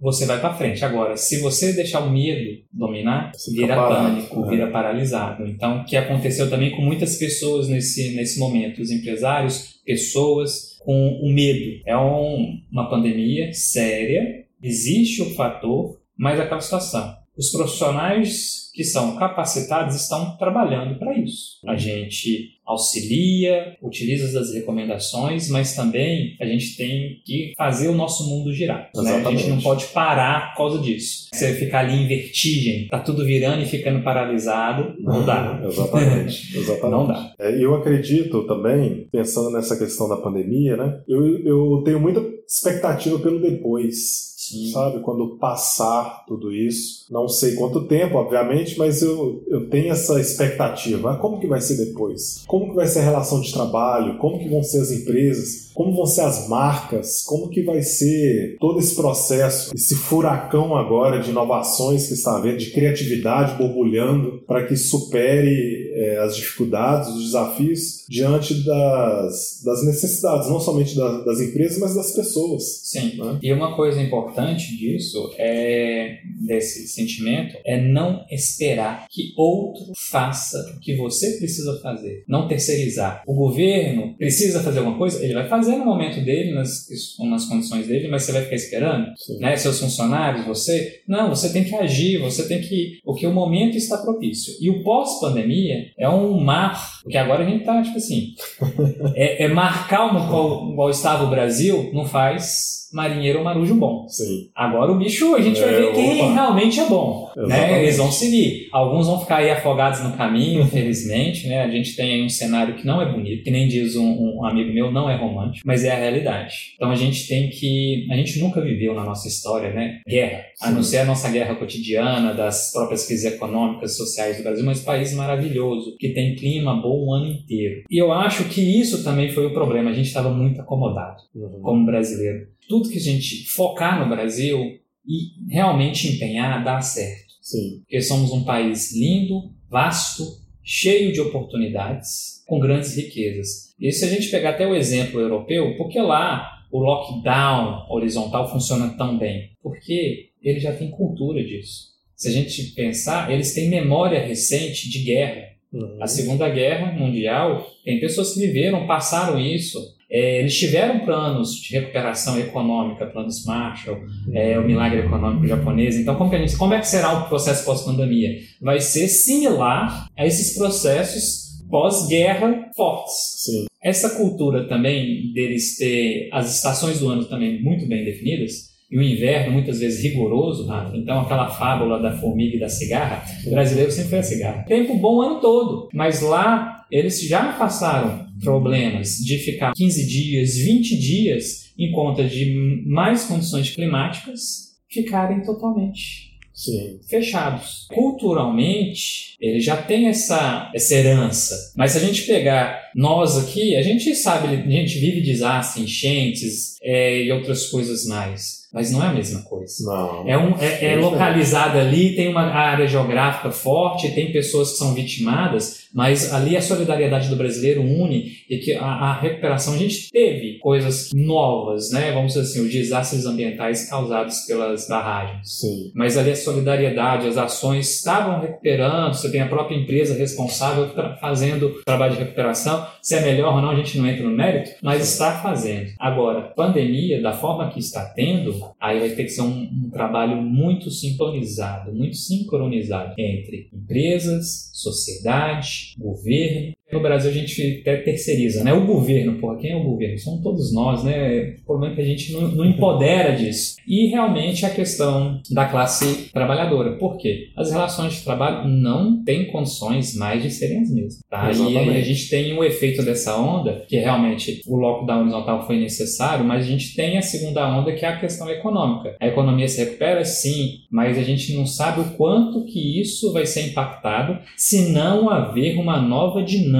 você 0.00 0.26
vai 0.26 0.40
para 0.40 0.54
frente. 0.54 0.84
Agora, 0.84 1.16
se 1.16 1.40
você 1.40 1.72
deixar 1.72 2.00
o 2.00 2.10
medo 2.10 2.62
dominar, 2.72 3.32
você 3.34 3.52
vira 3.52 3.76
pânico, 3.76 4.40
né? 4.42 4.50
vira 4.50 4.70
paralisado. 4.70 5.46
Então, 5.46 5.80
o 5.80 5.84
que 5.84 5.96
aconteceu 5.96 6.48
também 6.50 6.70
com 6.70 6.82
muitas 6.82 7.16
pessoas 7.16 7.68
nesse, 7.68 8.14
nesse 8.14 8.38
momento, 8.38 8.80
os 8.80 8.90
empresários, 8.90 9.80
pessoas 9.84 10.75
com 10.86 11.18
o 11.20 11.28
medo. 11.28 11.82
É 11.84 11.98
um, 11.98 12.62
uma 12.70 12.88
pandemia 12.88 13.52
séria, 13.52 14.46
existe 14.62 15.20
o 15.20 15.34
fator, 15.34 16.00
mas 16.16 16.38
aquela 16.38 16.60
situação. 16.60 17.16
Os 17.36 17.50
profissionais 17.50 18.66
que 18.76 18.84
são 18.84 19.16
capacitados 19.16 19.96
estão 19.96 20.36
trabalhando 20.36 20.98
para 20.98 21.16
isso. 21.18 21.58
A 21.66 21.76
gente 21.76 22.56
auxilia, 22.66 23.76
utiliza 23.80 24.38
as 24.38 24.52
recomendações, 24.52 25.48
mas 25.48 25.74
também 25.74 26.36
a 26.38 26.44
gente 26.44 26.76
tem 26.76 27.22
que 27.24 27.52
fazer 27.56 27.88
o 27.88 27.94
nosso 27.94 28.28
mundo 28.28 28.52
girar. 28.52 28.90
Né? 28.94 29.24
A 29.24 29.30
gente 29.30 29.48
não 29.48 29.60
pode 29.60 29.86
parar 29.86 30.50
por 30.50 30.58
causa 30.58 30.78
disso. 30.80 31.28
Você 31.32 31.54
ficar 31.54 31.80
ali 31.80 32.02
em 32.02 32.08
vertigem, 32.08 32.88
tá 32.88 32.98
tudo 32.98 33.24
virando 33.24 33.62
e 33.62 33.66
ficando 33.66 34.02
paralisado, 34.02 34.94
não 35.00 35.24
dá. 35.24 35.60
Exatamente. 35.64 36.58
Exatamente. 36.58 36.90
não 36.90 37.06
dá. 37.06 37.34
É, 37.38 37.64
eu 37.64 37.74
acredito 37.76 38.46
também, 38.46 39.08
pensando 39.10 39.50
nessa 39.50 39.78
questão 39.78 40.08
da 40.08 40.16
pandemia, 40.16 40.76
né? 40.76 41.00
Eu, 41.08 41.38
eu 41.46 41.82
tenho 41.84 42.00
muita 42.00 42.20
expectativa 42.46 43.18
pelo 43.18 43.40
depois. 43.40 44.35
Sim. 44.50 44.70
sabe? 44.72 45.00
Quando 45.00 45.36
passar 45.38 46.24
tudo 46.26 46.52
isso. 46.52 47.06
Não 47.10 47.28
sei 47.28 47.54
quanto 47.54 47.86
tempo, 47.86 48.16
obviamente, 48.16 48.78
mas 48.78 49.02
eu, 49.02 49.42
eu 49.48 49.68
tenho 49.68 49.92
essa 49.92 50.20
expectativa. 50.20 51.16
Como 51.16 51.40
que 51.40 51.46
vai 51.46 51.60
ser 51.60 51.76
depois? 51.84 52.44
Como 52.46 52.70
que 52.70 52.76
vai 52.76 52.86
ser 52.86 53.00
a 53.00 53.04
relação 53.04 53.40
de 53.40 53.52
trabalho? 53.52 54.18
Como 54.18 54.38
que 54.38 54.48
vão 54.48 54.62
ser 54.62 54.80
as 54.80 54.90
empresas? 54.90 55.65
Como 55.76 55.94
vão 55.94 56.06
ser 56.06 56.22
as 56.22 56.48
marcas? 56.48 57.22
Como 57.22 57.50
que 57.50 57.62
vai 57.62 57.82
ser 57.82 58.56
todo 58.58 58.78
esse 58.78 58.94
processo, 58.94 59.72
esse 59.74 59.94
furacão 59.94 60.74
agora 60.74 61.20
de 61.20 61.30
inovações 61.30 62.08
que 62.08 62.14
está 62.14 62.38
havendo, 62.38 62.56
de 62.56 62.70
criatividade 62.70 63.58
borbulhando 63.58 64.42
para 64.46 64.66
que 64.66 64.74
supere 64.74 65.92
é, 65.94 66.18
as 66.20 66.34
dificuldades, 66.34 67.10
os 67.10 67.24
desafios 67.26 68.06
diante 68.08 68.54
das, 68.64 69.60
das 69.62 69.84
necessidades, 69.84 70.48
não 70.48 70.60
somente 70.60 70.96
da, 70.96 71.20
das 71.24 71.40
empresas, 71.42 71.78
mas 71.78 71.94
das 71.94 72.12
pessoas. 72.12 72.80
Sim. 72.84 73.18
Né? 73.18 73.38
E 73.42 73.52
uma 73.52 73.76
coisa 73.76 74.00
importante 74.00 74.74
disso 74.78 75.30
é 75.36 76.20
desse 76.40 76.88
sentimento 76.88 77.56
é 77.66 77.78
não 77.78 78.24
esperar 78.30 79.06
que 79.10 79.34
outro 79.36 79.92
faça 79.94 80.74
o 80.74 80.80
que 80.80 80.96
você 80.96 81.32
precisa 81.32 81.78
fazer, 81.82 82.24
não 82.26 82.48
terceirizar. 82.48 83.22
O 83.26 83.34
governo 83.34 84.14
precisa 84.16 84.62
fazer 84.62 84.78
alguma 84.78 84.96
coisa, 84.96 85.22
ele 85.22 85.34
vai 85.34 85.48
fazer 85.48 85.65
fazer 85.66 85.76
no 85.76 85.84
momento 85.84 86.24
dele, 86.24 86.54
nas, 86.54 86.86
nas 87.18 87.46
condições 87.46 87.86
dele, 87.88 88.08
mas 88.08 88.22
você 88.22 88.32
vai 88.32 88.42
ficar 88.42 88.56
esperando? 88.56 89.08
Né? 89.40 89.56
Seus 89.56 89.80
funcionários, 89.80 90.46
você? 90.46 91.00
Não, 91.06 91.28
você 91.28 91.52
tem 91.52 91.64
que 91.64 91.74
agir, 91.74 92.18
você 92.18 92.46
tem 92.46 92.60
que. 92.60 93.00
O 93.04 93.14
que 93.14 93.26
o 93.26 93.32
momento 93.32 93.76
está 93.76 93.98
propício. 93.98 94.54
E 94.60 94.70
o 94.70 94.82
pós-pandemia 94.82 95.90
é 95.98 96.08
um 96.08 96.40
mar, 96.40 97.00
porque 97.02 97.18
agora 97.18 97.44
a 97.44 97.48
gente 97.48 97.64
tá, 97.64 97.82
tipo 97.82 97.96
assim. 97.96 98.34
é, 99.14 99.44
é 99.44 99.48
marcar 99.48 100.12
no 100.12 100.28
qual, 100.28 100.74
qual 100.74 100.90
estava 100.90 101.24
o 101.24 101.30
Brasil, 101.30 101.90
não 101.92 102.04
faz 102.04 102.85
marinheiro 102.96 103.38
ou 103.38 103.44
marujo 103.44 103.74
bom. 103.74 104.08
Sim. 104.08 104.48
Agora 104.54 104.90
o 104.90 104.98
bicho, 104.98 105.34
a 105.34 105.40
gente 105.40 105.60
é, 105.60 105.64
vai 105.64 105.74
ver 105.74 105.92
quem 105.92 106.22
opa. 106.22 106.32
realmente 106.32 106.80
é 106.80 106.86
bom. 106.86 107.30
Né? 107.36 107.82
Eles 107.82 107.98
vão 107.98 108.10
seguir. 108.10 108.68
Alguns 108.72 109.06
vão 109.06 109.20
ficar 109.20 109.36
aí 109.36 109.50
afogados 109.50 110.02
no 110.02 110.16
caminho, 110.16 110.62
infelizmente. 110.62 111.46
Né? 111.46 111.62
A 111.62 111.68
gente 111.68 111.94
tem 111.94 112.14
aí 112.14 112.24
um 112.24 112.28
cenário 112.28 112.74
que 112.74 112.86
não 112.86 113.00
é 113.00 113.12
bonito, 113.12 113.44
que 113.44 113.50
nem 113.50 113.68
diz 113.68 113.94
um, 113.94 114.38
um, 114.38 114.44
amigo 114.44 114.72
meu, 114.72 114.90
não 114.90 115.08
é 115.08 115.16
romântico, 115.16 115.66
mas 115.66 115.84
é 115.84 115.92
a 115.92 115.98
realidade. 115.98 116.74
Então 116.74 116.90
a 116.90 116.96
gente 116.96 117.28
tem 117.28 117.50
que. 117.50 118.06
A 118.10 118.16
gente 118.16 118.40
nunca 118.40 118.60
viveu 118.60 118.94
na 118.94 119.04
nossa 119.04 119.28
história, 119.28 119.72
né? 119.72 120.00
Guerra. 120.08 120.44
Sim. 120.54 120.68
A 120.68 120.70
não 120.70 120.82
ser 120.82 120.98
a 120.98 121.04
nossa 121.04 121.30
guerra 121.30 121.54
cotidiana, 121.54 122.32
das 122.32 122.72
próprias 122.72 123.06
crises 123.06 123.26
econômicas, 123.26 123.96
sociais 123.96 124.38
do 124.38 124.42
Brasil, 124.42 124.64
mas 124.64 124.80
país 124.80 125.12
maravilhoso, 125.12 125.96
que 125.98 126.10
tem 126.10 126.34
clima 126.34 126.74
bom 126.80 127.06
o 127.06 127.12
ano 127.12 127.26
inteiro. 127.26 127.82
E 127.90 128.00
eu 128.00 128.10
acho 128.12 128.44
que 128.44 128.80
isso 128.80 129.04
também 129.04 129.28
foi 129.28 129.46
o 129.46 129.52
problema. 129.52 129.90
A 129.90 129.92
gente 129.94 130.06
estava 130.06 130.30
muito 130.30 130.60
acomodado 130.60 131.18
uhum. 131.34 131.60
como 131.60 131.86
brasileiro 131.86 132.55
tudo 132.68 132.88
que 132.88 132.98
a 132.98 133.00
gente 133.00 133.46
focar 133.46 133.98
no 133.98 134.14
Brasil 134.14 134.78
e 135.06 135.52
realmente 135.52 136.08
empenhar 136.08 136.64
dá 136.64 136.80
certo. 136.80 137.26
Sim. 137.40 137.80
Porque 137.80 138.00
somos 138.00 138.32
um 138.32 138.44
país 138.44 138.92
lindo, 138.94 139.52
vasto, 139.70 140.24
cheio 140.62 141.12
de 141.12 141.20
oportunidades, 141.20 142.42
com 142.46 142.58
grandes 142.58 142.96
riquezas. 142.96 143.72
E 143.78 143.92
se 143.92 144.04
a 144.04 144.08
gente 144.08 144.30
pegar 144.30 144.50
até 144.50 144.66
o 144.66 144.74
exemplo 144.74 145.20
europeu, 145.20 145.76
por 145.76 145.88
que 145.88 146.00
lá 146.00 146.64
o 146.72 146.80
lockdown 146.80 147.86
horizontal 147.88 148.50
funciona 148.50 148.96
tão 148.96 149.16
bem? 149.16 149.50
Porque 149.62 150.30
ele 150.42 150.58
já 150.58 150.72
tem 150.72 150.90
cultura 150.90 151.42
disso. 151.44 151.94
Se 152.16 152.28
a 152.28 152.32
gente 152.32 152.74
pensar, 152.74 153.30
eles 153.30 153.54
têm 153.54 153.68
memória 153.68 154.26
recente 154.26 154.90
de 154.90 155.04
guerra. 155.04 155.42
Uhum. 155.72 156.02
A 156.02 156.06
Segunda 156.06 156.48
Guerra 156.48 156.92
Mundial, 156.92 157.64
tem 157.84 158.00
pessoas 158.00 158.32
que 158.32 158.40
viveram, 158.40 158.86
passaram 158.86 159.38
isso, 159.38 159.78
é, 160.10 160.40
eles 160.40 160.56
tiveram 160.56 161.00
planos 161.00 161.54
de 161.56 161.72
recuperação 161.76 162.38
econômica, 162.38 163.06
planos 163.06 163.44
Marshall, 163.44 163.98
é, 164.32 164.58
o 164.58 164.64
milagre 164.64 165.00
econômico 165.00 165.46
japonês. 165.46 165.96
Então, 165.96 166.14
como, 166.14 166.30
gente, 166.30 166.56
como 166.56 166.74
é 166.74 166.78
que 166.78 166.88
será 166.88 167.12
o 167.12 167.28
processo 167.28 167.64
pós-pandemia? 167.64 168.38
Vai 168.60 168.80
ser 168.80 169.08
similar 169.08 170.08
a 170.16 170.26
esses 170.26 170.56
processos 170.56 171.46
pós-guerra 171.68 172.70
fortes. 172.76 173.44
Sim. 173.44 173.66
Essa 173.82 174.10
cultura 174.10 174.68
também 174.68 175.32
deles 175.32 175.76
ter 175.76 176.28
as 176.32 176.54
estações 176.54 177.00
do 177.00 177.08
ano 177.08 177.24
também 177.24 177.62
muito 177.62 177.86
bem 177.86 178.04
definidas, 178.04 178.75
e 178.90 178.98
o 178.98 179.02
inverno 179.02 179.52
muitas 179.52 179.80
vezes 179.80 180.02
rigoroso, 180.02 180.66
Rafa. 180.66 180.96
Então, 180.96 181.20
aquela 181.20 181.48
fábula 181.48 182.00
da 182.00 182.16
formiga 182.18 182.56
e 182.56 182.60
da 182.60 182.68
cigarra, 182.68 183.24
o 183.46 183.50
brasileiro 183.50 183.90
sempre 183.90 184.10
foi 184.10 184.18
a 184.18 184.22
cigarra. 184.22 184.64
Tempo 184.64 184.96
bom 184.96 185.16
o 185.16 185.22
ano 185.22 185.40
todo, 185.40 185.88
mas 185.92 186.20
lá 186.20 186.84
eles 186.90 187.20
já 187.22 187.52
passaram 187.54 188.26
problemas 188.42 189.16
de 189.16 189.38
ficar 189.38 189.72
15 189.72 190.06
dias, 190.06 190.56
20 190.56 190.98
dias 190.98 191.72
em 191.78 191.90
conta 191.90 192.24
de 192.24 192.84
mais 192.86 193.24
condições 193.24 193.70
climáticas 193.70 194.76
ficarem 194.88 195.42
totalmente 195.42 196.36
Sim. 196.54 197.00
fechados. 197.08 197.86
Culturalmente, 197.92 199.35
ele 199.40 199.60
já 199.60 199.76
tem 199.76 200.08
essa, 200.08 200.70
essa 200.74 200.94
herança. 200.94 201.72
Mas 201.76 201.92
se 201.92 201.98
a 201.98 202.00
gente 202.00 202.22
pegar 202.22 202.90
nós 202.94 203.36
aqui, 203.36 203.76
a 203.76 203.82
gente 203.82 204.14
sabe, 204.14 204.48
a 204.48 204.70
gente 204.70 204.98
vive 204.98 205.20
desastres, 205.20 205.84
enchentes 205.84 206.76
é, 206.82 207.22
e 207.22 207.32
outras 207.32 207.66
coisas 207.66 208.06
mais 208.06 208.66
mas 208.76 208.92
não 208.92 209.02
é 209.02 209.06
a 209.06 209.12
mesma 209.12 209.40
coisa. 209.40 209.72
Não. 209.86 210.28
É, 210.28 210.36
um, 210.36 210.54
é, 210.60 210.92
é 210.92 210.96
localizado 210.96 211.78
ali, 211.78 212.14
tem 212.14 212.28
uma 212.28 212.42
área 212.42 212.86
geográfica 212.86 213.50
forte, 213.50 214.10
tem 214.10 214.30
pessoas 214.30 214.72
que 214.72 214.76
são 214.76 214.92
vitimadas, 214.92 215.86
mas 215.94 216.30
ali 216.30 216.54
a 216.58 216.60
solidariedade 216.60 217.30
do 217.30 217.36
brasileiro 217.36 217.80
une 217.80 218.32
e 218.50 218.58
que 218.58 218.74
a, 218.74 218.84
a 218.84 219.18
recuperação, 219.18 219.72
a 219.72 219.78
gente 219.78 220.10
teve 220.10 220.58
coisas 220.58 221.10
novas, 221.14 221.90
né? 221.90 222.12
Vamos 222.12 222.34
dizer 222.34 222.44
assim, 222.44 222.66
os 222.66 222.70
desastres 222.70 223.24
ambientais 223.24 223.88
causados 223.88 224.40
pelas 224.40 224.86
barragens. 224.86 225.58
Sim. 225.58 225.90
Mas 225.94 226.18
ali 226.18 226.32
a 226.32 226.36
solidariedade, 226.36 227.28
as 227.28 227.38
ações 227.38 227.88
estavam 227.96 228.40
recuperando, 228.40 229.14
você 229.26 229.32
tem 229.32 229.40
a 229.40 229.48
própria 229.48 229.76
empresa 229.76 230.16
responsável 230.16 230.88
fazendo 231.20 231.80
trabalho 231.84 232.14
de 232.14 232.20
recuperação. 232.20 232.86
Se 233.02 233.14
é 233.14 233.20
melhor 233.20 233.54
ou 233.54 233.60
não, 233.60 233.70
a 233.70 233.76
gente 233.76 233.98
não 233.98 234.06
entra 234.06 234.24
no 234.24 234.30
mérito, 234.30 234.70
mas 234.82 235.02
está 235.02 235.40
fazendo. 235.40 235.90
Agora, 235.98 236.52
pandemia, 236.54 237.20
da 237.20 237.32
forma 237.32 237.68
que 237.70 237.80
está 237.80 238.04
tendo, 238.04 238.54
aí 238.80 239.00
vai 239.00 239.10
ter 239.10 239.24
que 239.24 239.30
ser 239.30 239.42
um, 239.42 239.68
um 239.86 239.90
trabalho 239.90 240.36
muito 240.36 240.90
sintonizado, 240.90 241.92
muito 241.92 242.16
sincronizado 242.16 243.14
entre 243.18 243.68
empresas, 243.72 244.70
sociedade, 244.72 245.94
governo, 245.98 246.72
No 246.92 247.00
Brasil 247.00 247.30
a 247.30 247.34
gente 247.34 247.80
até 247.80 247.96
terceiriza, 247.96 248.62
né? 248.62 248.72
O 248.72 248.86
governo, 248.86 249.40
porra, 249.40 249.58
quem 249.58 249.72
é 249.72 249.76
o 249.76 249.82
governo? 249.82 250.18
São 250.18 250.40
todos 250.40 250.72
nós, 250.72 251.02
né? 251.02 251.56
O 251.60 251.64
problema 251.64 251.92
é 251.92 251.96
que 251.96 252.02
a 252.02 252.04
gente 252.04 252.32
não, 252.32 252.48
não 252.48 252.64
empodera 252.64 253.34
disso. 253.34 253.74
E 253.88 254.06
realmente 254.06 254.64
a 254.64 254.70
questão 254.70 255.40
da 255.50 255.64
classe 255.64 256.30
trabalhadora. 256.32 256.96
Por 256.96 257.16
quê? 257.16 257.48
As 257.56 257.72
relações 257.72 258.14
de 258.14 258.22
trabalho 258.22 258.68
não 258.68 259.22
têm 259.24 259.46
condições 259.46 260.14
mais 260.16 260.42
de 260.42 260.50
serem 260.50 260.80
as 260.80 260.90
mesmas. 260.90 261.18
Tá? 261.28 261.50
E 261.50 261.76
aí 261.76 261.96
a 261.96 262.02
gente 262.02 262.30
tem 262.30 262.52
o 262.52 262.60
um 262.60 262.64
efeito 262.64 263.02
dessa 263.02 263.36
onda, 263.36 263.84
que 263.88 263.96
realmente 263.96 264.62
o 264.66 264.76
lockdown 264.76 265.22
horizontal 265.22 265.66
foi 265.66 265.80
necessário, 265.80 266.44
mas 266.44 266.64
a 266.64 266.68
gente 266.68 266.94
tem 266.94 267.18
a 267.18 267.22
segunda 267.22 267.66
onda 267.68 267.92
que 267.92 268.04
é 268.04 268.08
a 268.08 268.20
questão 268.20 268.48
econômica. 268.48 269.16
A 269.20 269.26
economia 269.26 269.66
se 269.66 269.84
recupera, 269.84 270.24
sim, 270.24 270.82
mas 270.88 271.18
a 271.18 271.22
gente 271.22 271.52
não 271.54 271.66
sabe 271.66 272.00
o 272.00 272.16
quanto 272.16 272.64
que 272.64 273.00
isso 273.00 273.32
vai 273.32 273.44
ser 273.44 273.62
impactado 273.62 274.38
se 274.56 274.92
não 274.92 275.28
haver 275.28 275.76
uma 275.78 276.00
nova 276.00 276.44
dinâmica. 276.44 276.75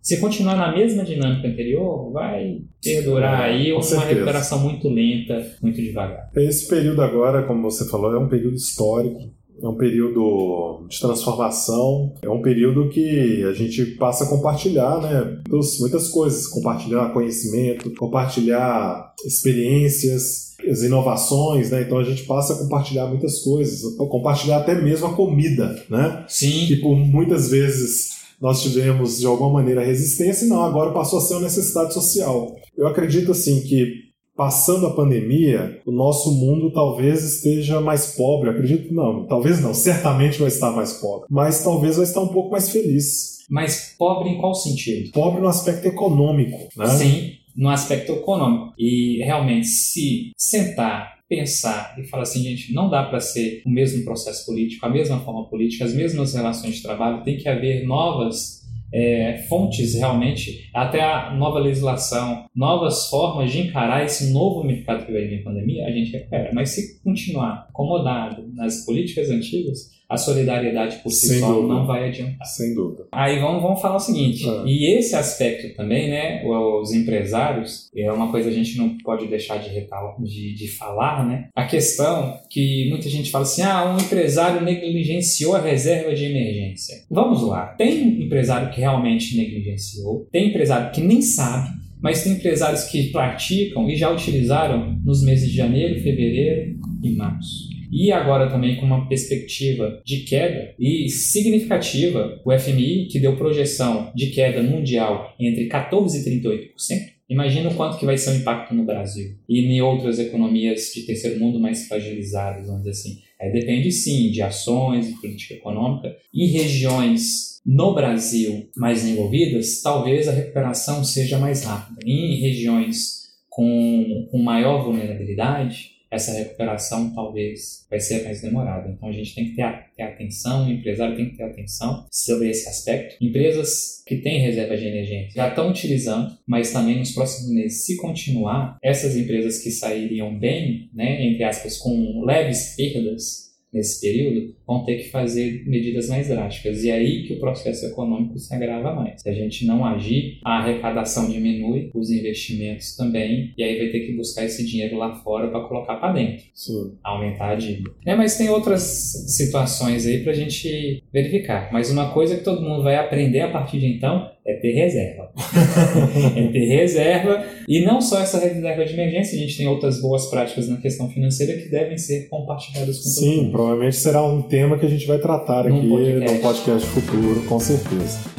Se 0.00 0.20
continuar 0.20 0.56
na 0.56 0.72
mesma 0.72 1.04
dinâmica 1.04 1.48
anterior, 1.48 2.12
vai 2.12 2.60
perdurar 2.82 3.42
aí 3.42 3.72
uma 3.72 3.82
certeza. 3.82 4.10
recuperação 4.10 4.58
muito 4.60 4.88
lenta, 4.88 5.46
muito 5.62 5.80
devagar. 5.80 6.30
Esse 6.36 6.68
período 6.68 7.02
agora, 7.02 7.42
como 7.42 7.62
você 7.62 7.88
falou, 7.88 8.14
é 8.14 8.18
um 8.18 8.28
período 8.28 8.56
histórico 8.56 9.32
é 9.62 9.68
um 9.68 9.76
período 9.76 10.84
de 10.88 11.00
transformação, 11.00 12.12
é 12.22 12.28
um 12.28 12.42
período 12.42 12.88
que 12.88 13.42
a 13.44 13.52
gente 13.52 13.84
passa 13.96 14.24
a 14.24 14.28
compartilhar 14.28 15.00
né, 15.00 15.38
muitas 15.80 16.08
coisas, 16.08 16.46
compartilhar 16.46 17.12
conhecimento, 17.12 17.94
compartilhar 17.94 19.14
experiências, 19.24 20.54
as 20.68 20.82
inovações, 20.82 21.70
né? 21.70 21.82
Então 21.82 21.98
a 21.98 22.04
gente 22.04 22.24
passa 22.24 22.54
a 22.54 22.58
compartilhar 22.58 23.06
muitas 23.06 23.40
coisas, 23.40 23.82
compartilhar 23.96 24.58
até 24.58 24.74
mesmo 24.74 25.06
a 25.06 25.14
comida, 25.14 25.82
né? 25.90 26.24
Sim. 26.26 26.66
Que 26.66 26.76
por 26.76 26.96
muitas 26.96 27.50
vezes 27.50 28.13
nós 28.40 28.62
tivemos 28.62 29.18
de 29.18 29.26
alguma 29.26 29.50
maneira 29.50 29.84
resistência 29.84 30.44
e 30.44 30.48
não, 30.48 30.62
agora 30.62 30.92
passou 30.92 31.18
a 31.18 31.22
ser 31.22 31.34
uma 31.34 31.42
necessidade 31.42 31.94
social. 31.94 32.54
Eu 32.76 32.86
acredito 32.86 33.32
assim 33.32 33.62
que 33.62 34.04
passando 34.36 34.86
a 34.86 34.94
pandemia, 34.94 35.80
o 35.86 35.92
nosso 35.92 36.32
mundo 36.32 36.72
talvez 36.72 37.22
esteja 37.22 37.80
mais 37.80 38.14
pobre. 38.16 38.48
Eu 38.48 38.54
acredito 38.54 38.92
não, 38.92 39.26
talvez 39.26 39.60
não, 39.60 39.72
certamente 39.74 40.38
vai 40.38 40.48
estar 40.48 40.70
mais 40.72 40.94
pobre, 40.94 41.26
mas 41.30 41.62
talvez 41.62 41.96
vai 41.96 42.04
estar 42.04 42.20
um 42.20 42.28
pouco 42.28 42.50
mais 42.50 42.68
feliz. 42.68 43.34
Mas 43.48 43.94
pobre 43.98 44.30
em 44.30 44.38
qual 44.38 44.54
sentido? 44.54 45.10
Pobre 45.12 45.40
no 45.40 45.48
aspecto 45.48 45.86
econômico, 45.86 46.68
né? 46.76 46.86
Sim, 46.88 47.32
no 47.54 47.68
aspecto 47.68 48.12
econômico. 48.12 48.72
E 48.78 49.22
realmente, 49.22 49.66
se 49.66 50.32
sentar 50.36 51.13
pensar 51.34 51.94
e 51.98 52.04
falar 52.04 52.22
assim, 52.22 52.42
gente, 52.42 52.72
não 52.72 52.88
dá 52.88 53.02
para 53.04 53.20
ser 53.20 53.62
o 53.64 53.70
mesmo 53.70 54.04
processo 54.04 54.46
político, 54.46 54.84
a 54.86 54.90
mesma 54.90 55.20
forma 55.20 55.48
política, 55.48 55.84
as 55.84 55.94
mesmas 55.94 56.34
relações 56.34 56.76
de 56.76 56.82
trabalho, 56.82 57.22
tem 57.22 57.36
que 57.36 57.48
haver 57.48 57.86
novas 57.86 58.64
é, 58.92 59.44
fontes 59.48 59.94
realmente, 59.94 60.70
até 60.72 61.02
a 61.02 61.34
nova 61.34 61.58
legislação, 61.58 62.46
novas 62.54 63.08
formas 63.08 63.50
de 63.50 63.62
encarar 63.62 64.04
esse 64.04 64.32
novo 64.32 64.62
mercado 64.62 65.04
que 65.04 65.12
vai 65.12 65.26
vir 65.26 65.42
pandemia, 65.42 65.84
a 65.84 65.90
gente 65.90 66.12
recupera. 66.12 66.52
Mas 66.54 66.70
se 66.70 67.02
continuar 67.02 67.66
acomodado 67.68 68.48
nas 68.54 68.84
políticas 68.86 69.30
antigas, 69.30 69.90
a 70.08 70.16
solidariedade 70.16 70.98
por 71.02 71.10
si 71.10 71.38
só 71.38 71.62
não 71.62 71.86
vai 71.86 72.08
adiantar. 72.08 72.46
Sem 72.46 72.74
dúvida. 72.74 73.06
Aí 73.10 73.38
vamos, 73.40 73.62
vamos 73.62 73.80
falar 73.80 73.96
o 73.96 74.00
seguinte, 74.00 74.48
é. 74.48 74.62
e 74.66 74.96
esse 74.96 75.14
aspecto 75.16 75.74
também, 75.76 76.10
né, 76.10 76.44
os 76.44 76.92
empresários, 76.92 77.90
é 77.96 78.10
uma 78.12 78.30
coisa 78.30 78.48
que 78.48 78.54
a 78.54 78.58
gente 78.62 78.76
não 78.76 78.96
pode 78.98 79.26
deixar 79.26 79.58
de, 79.58 79.70
de, 79.70 80.54
de 80.54 80.68
falar, 80.68 81.26
né, 81.26 81.48
a 81.54 81.66
questão 81.66 82.38
que 82.50 82.88
muita 82.90 83.08
gente 83.08 83.30
fala 83.30 83.44
assim, 83.44 83.62
ah, 83.62 83.94
um 83.94 83.98
empresário 83.98 84.62
negligenciou 84.62 85.56
a 85.56 85.60
reserva 85.60 86.14
de 86.14 86.24
emergência. 86.24 86.96
Vamos 87.10 87.42
lá, 87.42 87.66
tem 87.68 88.22
empresário 88.22 88.70
que 88.70 88.80
realmente 88.80 89.36
negligenciou, 89.36 90.28
tem 90.30 90.50
empresário 90.50 90.92
que 90.92 91.00
nem 91.00 91.22
sabe, 91.22 91.70
mas 92.00 92.22
tem 92.22 92.34
empresários 92.34 92.84
que 92.84 93.10
praticam 93.10 93.88
e 93.88 93.96
já 93.96 94.10
utilizaram 94.10 95.00
nos 95.02 95.24
meses 95.24 95.48
de 95.48 95.56
janeiro, 95.56 96.00
fevereiro 96.02 96.76
e 97.02 97.16
março 97.16 97.73
e 97.90 98.10
agora 98.12 98.50
também 98.50 98.76
com 98.76 98.86
uma 98.86 99.08
perspectiva 99.08 100.00
de 100.04 100.20
queda 100.20 100.74
e 100.78 101.08
significativa, 101.08 102.40
o 102.44 102.52
FMI, 102.56 103.06
que 103.06 103.20
deu 103.20 103.36
projeção 103.36 104.12
de 104.14 104.28
queda 104.28 104.62
mundial 104.62 105.34
entre 105.38 105.68
14% 105.68 106.26
e 106.26 106.40
38%, 106.40 107.14
Imagina 107.28 107.70
o 107.70 107.74
quanto 107.74 107.98
que 107.98 108.04
vai 108.04 108.18
ser 108.18 108.32
o 108.32 108.36
impacto 108.36 108.74
no 108.74 108.84
Brasil 108.84 109.34
e 109.48 109.60
em 109.60 109.80
outras 109.80 110.18
economias 110.18 110.92
de 110.94 111.02
terceiro 111.02 111.40
mundo 111.40 111.58
mais 111.58 111.88
fragilizadas, 111.88 112.66
vamos 112.66 112.82
dizer 112.82 112.90
assim. 112.90 113.22
É, 113.40 113.50
depende 113.50 113.90
sim 113.90 114.30
de 114.30 114.42
ações, 114.42 115.08
de 115.08 115.20
política 115.20 115.54
econômica. 115.54 116.14
Em 116.34 116.46
regiões 116.46 117.62
no 117.64 117.94
Brasil 117.94 118.68
mais 118.76 119.02
desenvolvidas, 119.02 119.80
talvez 119.80 120.28
a 120.28 120.32
recuperação 120.32 121.02
seja 121.02 121.38
mais 121.38 121.64
rápida. 121.64 121.98
Em 122.04 122.36
regiões 122.40 123.24
com, 123.48 124.28
com 124.30 124.38
maior 124.38 124.84
vulnerabilidade, 124.84 125.93
essa 126.14 126.32
recuperação 126.32 127.12
talvez 127.14 127.86
vai 127.90 128.00
ser 128.00 128.24
mais 128.24 128.40
demorada. 128.40 128.88
Então 128.88 129.08
a 129.08 129.12
gente 129.12 129.34
tem 129.34 129.50
que 129.50 129.56
ter, 129.56 129.86
ter 129.96 130.02
atenção, 130.02 130.66
o 130.66 130.70
empresário 130.70 131.16
tem 131.16 131.30
que 131.30 131.36
ter 131.36 131.44
atenção 131.44 132.06
sobre 132.10 132.48
esse 132.50 132.68
aspecto. 132.68 133.16
Empresas 133.20 134.02
que 134.06 134.16
têm 134.16 134.40
reserva 134.40 134.76
de 134.76 134.86
emergência 134.86 135.32
já 135.34 135.48
estão 135.48 135.70
utilizando, 135.70 136.36
mas 136.46 136.72
também 136.72 136.98
nos 136.98 137.12
próximos 137.12 137.50
meses, 137.52 137.84
se 137.84 137.96
continuar, 137.96 138.78
essas 138.82 139.16
empresas 139.16 139.58
que 139.58 139.70
sairiam 139.70 140.38
bem, 140.38 140.90
né, 140.92 141.26
entre 141.26 141.44
aspas, 141.44 141.78
com 141.78 142.24
leves 142.24 142.74
perdas, 142.76 143.53
nesse 143.74 144.00
período, 144.00 144.54
vão 144.66 144.84
ter 144.84 144.98
que 144.98 145.10
fazer 145.10 145.64
medidas 145.66 146.08
mais 146.08 146.28
drásticas. 146.28 146.84
E 146.84 146.90
aí 146.90 147.24
que 147.24 147.34
o 147.34 147.40
processo 147.40 147.84
econômico 147.86 148.38
se 148.38 148.54
agrava 148.54 148.94
mais. 148.94 149.20
Se 149.20 149.28
a 149.28 149.34
gente 149.34 149.66
não 149.66 149.84
agir, 149.84 150.38
a 150.44 150.60
arrecadação 150.60 151.28
diminui, 151.28 151.90
os 151.92 152.10
investimentos 152.10 152.96
também, 152.96 153.52
e 153.58 153.62
aí 153.64 153.76
vai 153.78 153.88
ter 153.88 154.06
que 154.06 154.12
buscar 154.12 154.44
esse 154.44 154.64
dinheiro 154.64 154.96
lá 154.96 155.16
fora 155.16 155.48
para 155.48 155.66
colocar 155.66 155.96
para 155.96 156.12
dentro. 156.12 156.44
Sim. 156.54 156.94
Aumentar 157.02 157.50
a 157.50 157.54
dívida. 157.56 157.90
É, 158.06 158.14
mas 158.14 158.38
tem 158.38 158.48
outras 158.48 158.82
situações 159.28 160.06
aí 160.06 160.22
para 160.22 160.32
a 160.32 160.36
gente 160.36 161.02
verificar. 161.12 161.70
Mas 161.72 161.90
uma 161.90 162.12
coisa 162.12 162.36
que 162.36 162.44
todo 162.44 162.62
mundo 162.62 162.84
vai 162.84 162.96
aprender 162.96 163.40
a 163.40 163.50
partir 163.50 163.80
de 163.80 163.86
então 163.86 164.33
é 164.46 164.54
ter 164.54 164.72
reserva. 164.72 165.30
é 166.36 166.46
ter 166.48 166.66
reserva. 166.66 167.44
E 167.66 167.80
não 167.80 168.00
só 168.00 168.20
essa 168.20 168.38
reserva 168.38 168.84
de 168.84 168.92
emergência, 168.92 169.36
a 169.36 169.40
gente 169.40 169.56
tem 169.56 169.66
outras 169.66 170.00
boas 170.00 170.26
práticas 170.26 170.68
na 170.68 170.76
questão 170.76 171.08
financeira 171.08 171.54
que 171.54 171.68
devem 171.68 171.96
ser 171.96 172.28
compartilhadas 172.28 172.98
com 172.98 173.08
Sim, 173.08 173.48
provavelmente 173.50 173.96
será 173.96 174.22
um 174.22 174.42
tema 174.42 174.78
que 174.78 174.86
a 174.86 174.90
gente 174.90 175.06
vai 175.06 175.18
tratar 175.18 175.64
Num 175.64 175.78
aqui 175.78 175.88
podcast. 175.88 176.34
no 176.34 176.40
podcast 176.40 176.88
futuro, 176.88 177.42
com 177.46 177.58
certeza. 177.58 178.33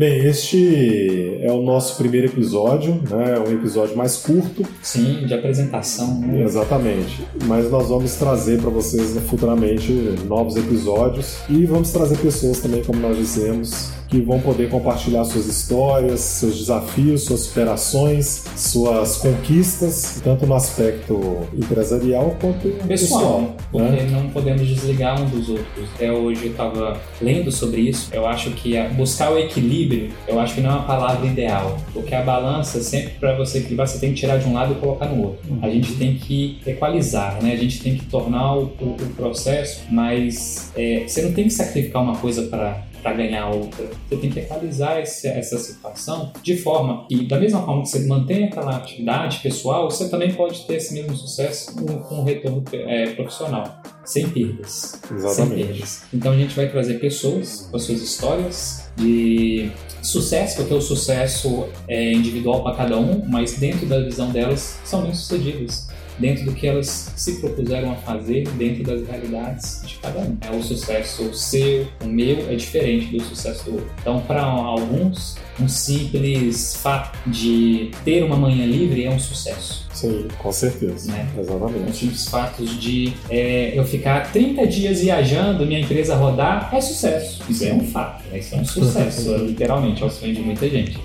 Bem, 0.00 0.24
este 0.24 1.40
é 1.42 1.52
o 1.52 1.60
nosso 1.60 1.98
primeiro 1.98 2.26
episódio, 2.28 3.02
né? 3.10 3.38
um 3.38 3.52
episódio 3.52 3.94
mais 3.94 4.16
curto. 4.16 4.66
Sim, 4.80 5.26
de 5.26 5.34
apresentação. 5.34 6.20
Né? 6.20 6.42
Exatamente. 6.42 7.22
Mas 7.44 7.70
nós 7.70 7.90
vamos 7.90 8.14
trazer 8.14 8.62
para 8.62 8.70
vocês 8.70 9.14
futuramente 9.28 9.92
novos 10.26 10.56
episódios 10.56 11.40
e 11.50 11.66
vamos 11.66 11.92
trazer 11.92 12.16
pessoas 12.16 12.60
também, 12.60 12.82
como 12.82 12.98
nós 12.98 13.14
dissemos, 13.18 13.92
que 14.10 14.20
vão 14.20 14.40
poder 14.40 14.68
compartilhar 14.68 15.24
suas 15.24 15.46
histórias, 15.46 16.20
seus 16.20 16.58
desafios, 16.58 17.24
suas 17.24 17.40
superações, 17.42 18.44
suas 18.56 19.16
conquistas, 19.18 20.20
tanto 20.22 20.46
no 20.46 20.54
aspecto 20.54 21.46
empresarial 21.56 22.36
quanto 22.40 22.68
pessoal. 22.86 22.88
pessoal 22.88 23.56
porque 23.70 24.02
né? 24.02 24.08
não 24.10 24.28
podemos 24.30 24.66
desligar 24.66 25.20
um 25.20 25.26
dos 25.26 25.48
outros. 25.48 25.88
Até 25.94 26.10
hoje 26.10 26.46
eu 26.46 26.50
estava 26.50 27.00
lendo 27.20 27.52
sobre 27.52 27.82
isso. 27.82 28.10
Eu 28.12 28.26
acho 28.26 28.50
que 28.50 28.80
buscar 28.96 29.30
o 29.30 29.38
equilíbrio, 29.38 30.10
eu 30.26 30.40
acho 30.40 30.54
que 30.54 30.60
não 30.60 30.70
é 30.70 30.72
uma 30.74 30.82
palavra 30.82 31.26
ideal, 31.26 31.78
porque 31.92 32.14
a 32.14 32.22
balança 32.22 32.80
sempre 32.80 33.14
para 33.20 33.36
você 33.36 33.58
equilibrar 33.58 33.86
você 33.86 33.98
tem 33.98 34.12
que 34.12 34.20
tirar 34.20 34.38
de 34.38 34.48
um 34.48 34.52
lado 34.52 34.72
e 34.72 34.76
colocar 34.76 35.06
no 35.06 35.22
outro. 35.22 35.50
Uhum. 35.50 35.58
A 35.62 35.70
gente 35.70 35.94
tem 35.94 36.16
que 36.16 36.58
equalizar, 36.66 37.42
né? 37.42 37.52
A 37.52 37.56
gente 37.56 37.80
tem 37.80 37.96
que 37.96 38.04
tornar 38.06 38.56
o, 38.56 38.64
o, 38.80 38.96
o 39.00 39.14
processo 39.16 39.82
mais. 39.90 40.72
É, 40.76 41.04
você 41.06 41.22
não 41.22 41.32
tem 41.32 41.44
que 41.44 41.50
sacrificar 41.50 42.02
uma 42.02 42.16
coisa 42.16 42.42
para 42.42 42.82
para 43.02 43.12
ganhar 43.14 43.48
outra. 43.48 43.88
Você 44.08 44.16
tem 44.16 44.30
que 44.30 44.40
equalizar 44.40 45.00
esse, 45.00 45.28
essa 45.28 45.58
situação 45.58 46.32
de 46.42 46.56
forma 46.56 47.06
que, 47.08 47.26
da 47.26 47.38
mesma 47.38 47.62
forma 47.64 47.82
que 47.82 47.88
você 47.88 48.06
mantém 48.06 48.44
aquela 48.44 48.76
atividade 48.76 49.38
pessoal, 49.38 49.90
você 49.90 50.08
também 50.08 50.32
pode 50.32 50.66
ter 50.66 50.76
esse 50.76 50.94
mesmo 50.94 51.16
sucesso 51.16 51.74
com, 51.74 51.86
com 52.00 52.20
um 52.20 52.24
retorno 52.24 52.62
é, 52.72 53.10
profissional, 53.10 53.82
sem 54.04 54.28
perdas. 54.28 55.00
Exatamente. 55.10 55.56
Sem 55.56 55.66
perdas. 55.66 56.02
Então 56.12 56.32
a 56.32 56.36
gente 56.36 56.54
vai 56.54 56.68
trazer 56.68 56.94
pessoas 57.00 57.68
com 57.70 57.76
as 57.76 57.82
suas 57.82 58.00
histórias 58.00 58.90
de 58.96 59.70
sucesso, 60.02 60.56
porque 60.56 60.74
o 60.74 60.80
sucesso 60.80 61.66
é 61.88 62.12
individual 62.12 62.62
para 62.62 62.76
cada 62.76 62.98
um, 62.98 63.24
mas 63.26 63.54
dentro 63.54 63.86
da 63.86 64.00
visão 64.00 64.30
delas 64.30 64.80
são 64.84 65.02
bem 65.02 65.14
sucedidas 65.14 65.89
dentro 66.20 66.44
do 66.44 66.52
que 66.52 66.66
elas 66.66 67.12
se 67.16 67.40
propuseram 67.40 67.92
a 67.92 67.96
fazer 67.96 68.46
dentro 68.50 68.84
das 68.84 69.06
realidades 69.06 69.82
de 69.86 69.94
cada 69.96 70.20
um. 70.20 70.36
É 70.40 70.50
o 70.50 70.62
sucesso 70.62 71.32
seu, 71.34 71.86
o 72.02 72.06
meu 72.06 72.50
é 72.50 72.54
diferente 72.54 73.06
do 73.06 73.22
sucesso 73.22 73.64
do 73.64 73.72
outro. 73.72 73.90
Então, 74.00 74.20
para 74.20 74.42
alguns, 74.42 75.36
um 75.58 75.68
simples 75.68 76.76
fato 76.76 77.18
de 77.28 77.90
ter 78.04 78.22
uma 78.22 78.36
manhã 78.36 78.66
livre 78.66 79.04
é 79.04 79.10
um 79.10 79.18
sucesso. 79.18 79.88
Sim, 79.92 80.28
com 80.38 80.52
certeza. 80.52 81.12
Né? 81.12 81.28
Exatamente. 81.38 81.90
Um 81.90 81.92
simples 81.92 82.28
fato 82.28 82.64
de 82.64 83.12
é, 83.28 83.78
eu 83.78 83.84
ficar 83.84 84.32
30 84.32 84.66
dias 84.66 85.00
viajando, 85.00 85.66
minha 85.66 85.80
empresa 85.80 86.16
rodar, 86.16 86.70
é 86.72 86.80
sucesso. 86.80 87.42
Isso 87.48 87.64
é 87.64 87.72
um 87.72 87.84
fato, 87.86 88.24
né? 88.30 88.38
isso 88.38 88.54
é 88.54 88.58
um 88.58 88.64
sucesso, 88.64 89.36
literalmente, 89.44 90.02
ao 90.02 90.10
sonho 90.10 90.34
de 90.34 90.40
muita 90.40 90.68
gente, 90.68 90.98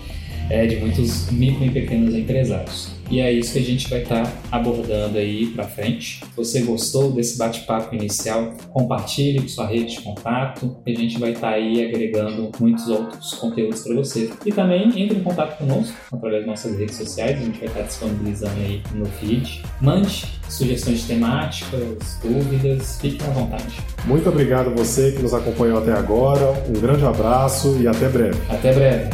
é, 0.50 0.66
de 0.66 0.78
muitos 0.78 1.30
micro 1.32 1.66
e 1.66 1.70
pequenos 1.70 2.16
empresários. 2.16 2.95
E 3.10 3.20
é 3.20 3.32
isso 3.32 3.54
que 3.54 3.60
a 3.60 3.64
gente 3.64 3.90
vai 3.90 4.02
estar 4.02 4.24
tá 4.24 4.34
abordando 4.52 5.18
aí 5.18 5.48
para 5.48 5.66
frente. 5.66 6.20
Se 6.20 6.36
você 6.36 6.62
gostou 6.62 7.12
desse 7.12 7.38
bate-papo 7.38 7.96
inicial, 7.96 8.54
compartilhe 8.72 9.42
com 9.42 9.48
sua 9.48 9.68
rede 9.68 9.96
de 9.96 10.02
contato. 10.02 10.78
A 10.86 10.90
gente 10.90 11.20
vai 11.20 11.32
estar 11.32 11.50
tá 11.50 11.56
aí 11.56 11.84
agregando 11.84 12.52
muitos 12.60 12.88
outros 12.88 13.34
conteúdos 13.36 13.82
para 13.82 13.96
você. 13.96 14.32
E 14.46 14.52
também 14.52 14.88
entre 15.00 15.18
em 15.18 15.24
contato 15.24 15.58
conosco 15.58 15.96
através 16.12 16.42
das 16.42 16.48
nossas 16.48 16.78
redes 16.78 16.96
sociais. 16.96 17.40
A 17.40 17.44
gente 17.44 17.60
vai 17.60 17.68
estar 17.68 17.82
tá 17.82 17.86
disponibilizando 17.86 18.60
aí 18.62 18.82
no 18.94 19.06
feed. 19.06 19.64
Mande 19.82 20.26
sugestões 20.50 21.06
temáticas, 21.06 22.20
dúvidas, 22.22 23.00
fique 23.00 23.24
à 23.24 23.30
vontade. 23.30 23.80
Muito 24.06 24.30
obrigado 24.30 24.70
a 24.70 24.74
você 24.74 25.12
que 25.12 25.22
nos 25.22 25.34
acompanhou 25.34 25.80
até 25.80 25.94
agora. 25.94 26.64
Um 26.70 26.80
grande 26.80 27.06
abraço 27.06 27.78
e 27.80 27.88
até 27.88 28.08
breve. 28.10 28.40
Até 28.50 28.74
breve. 28.74 29.10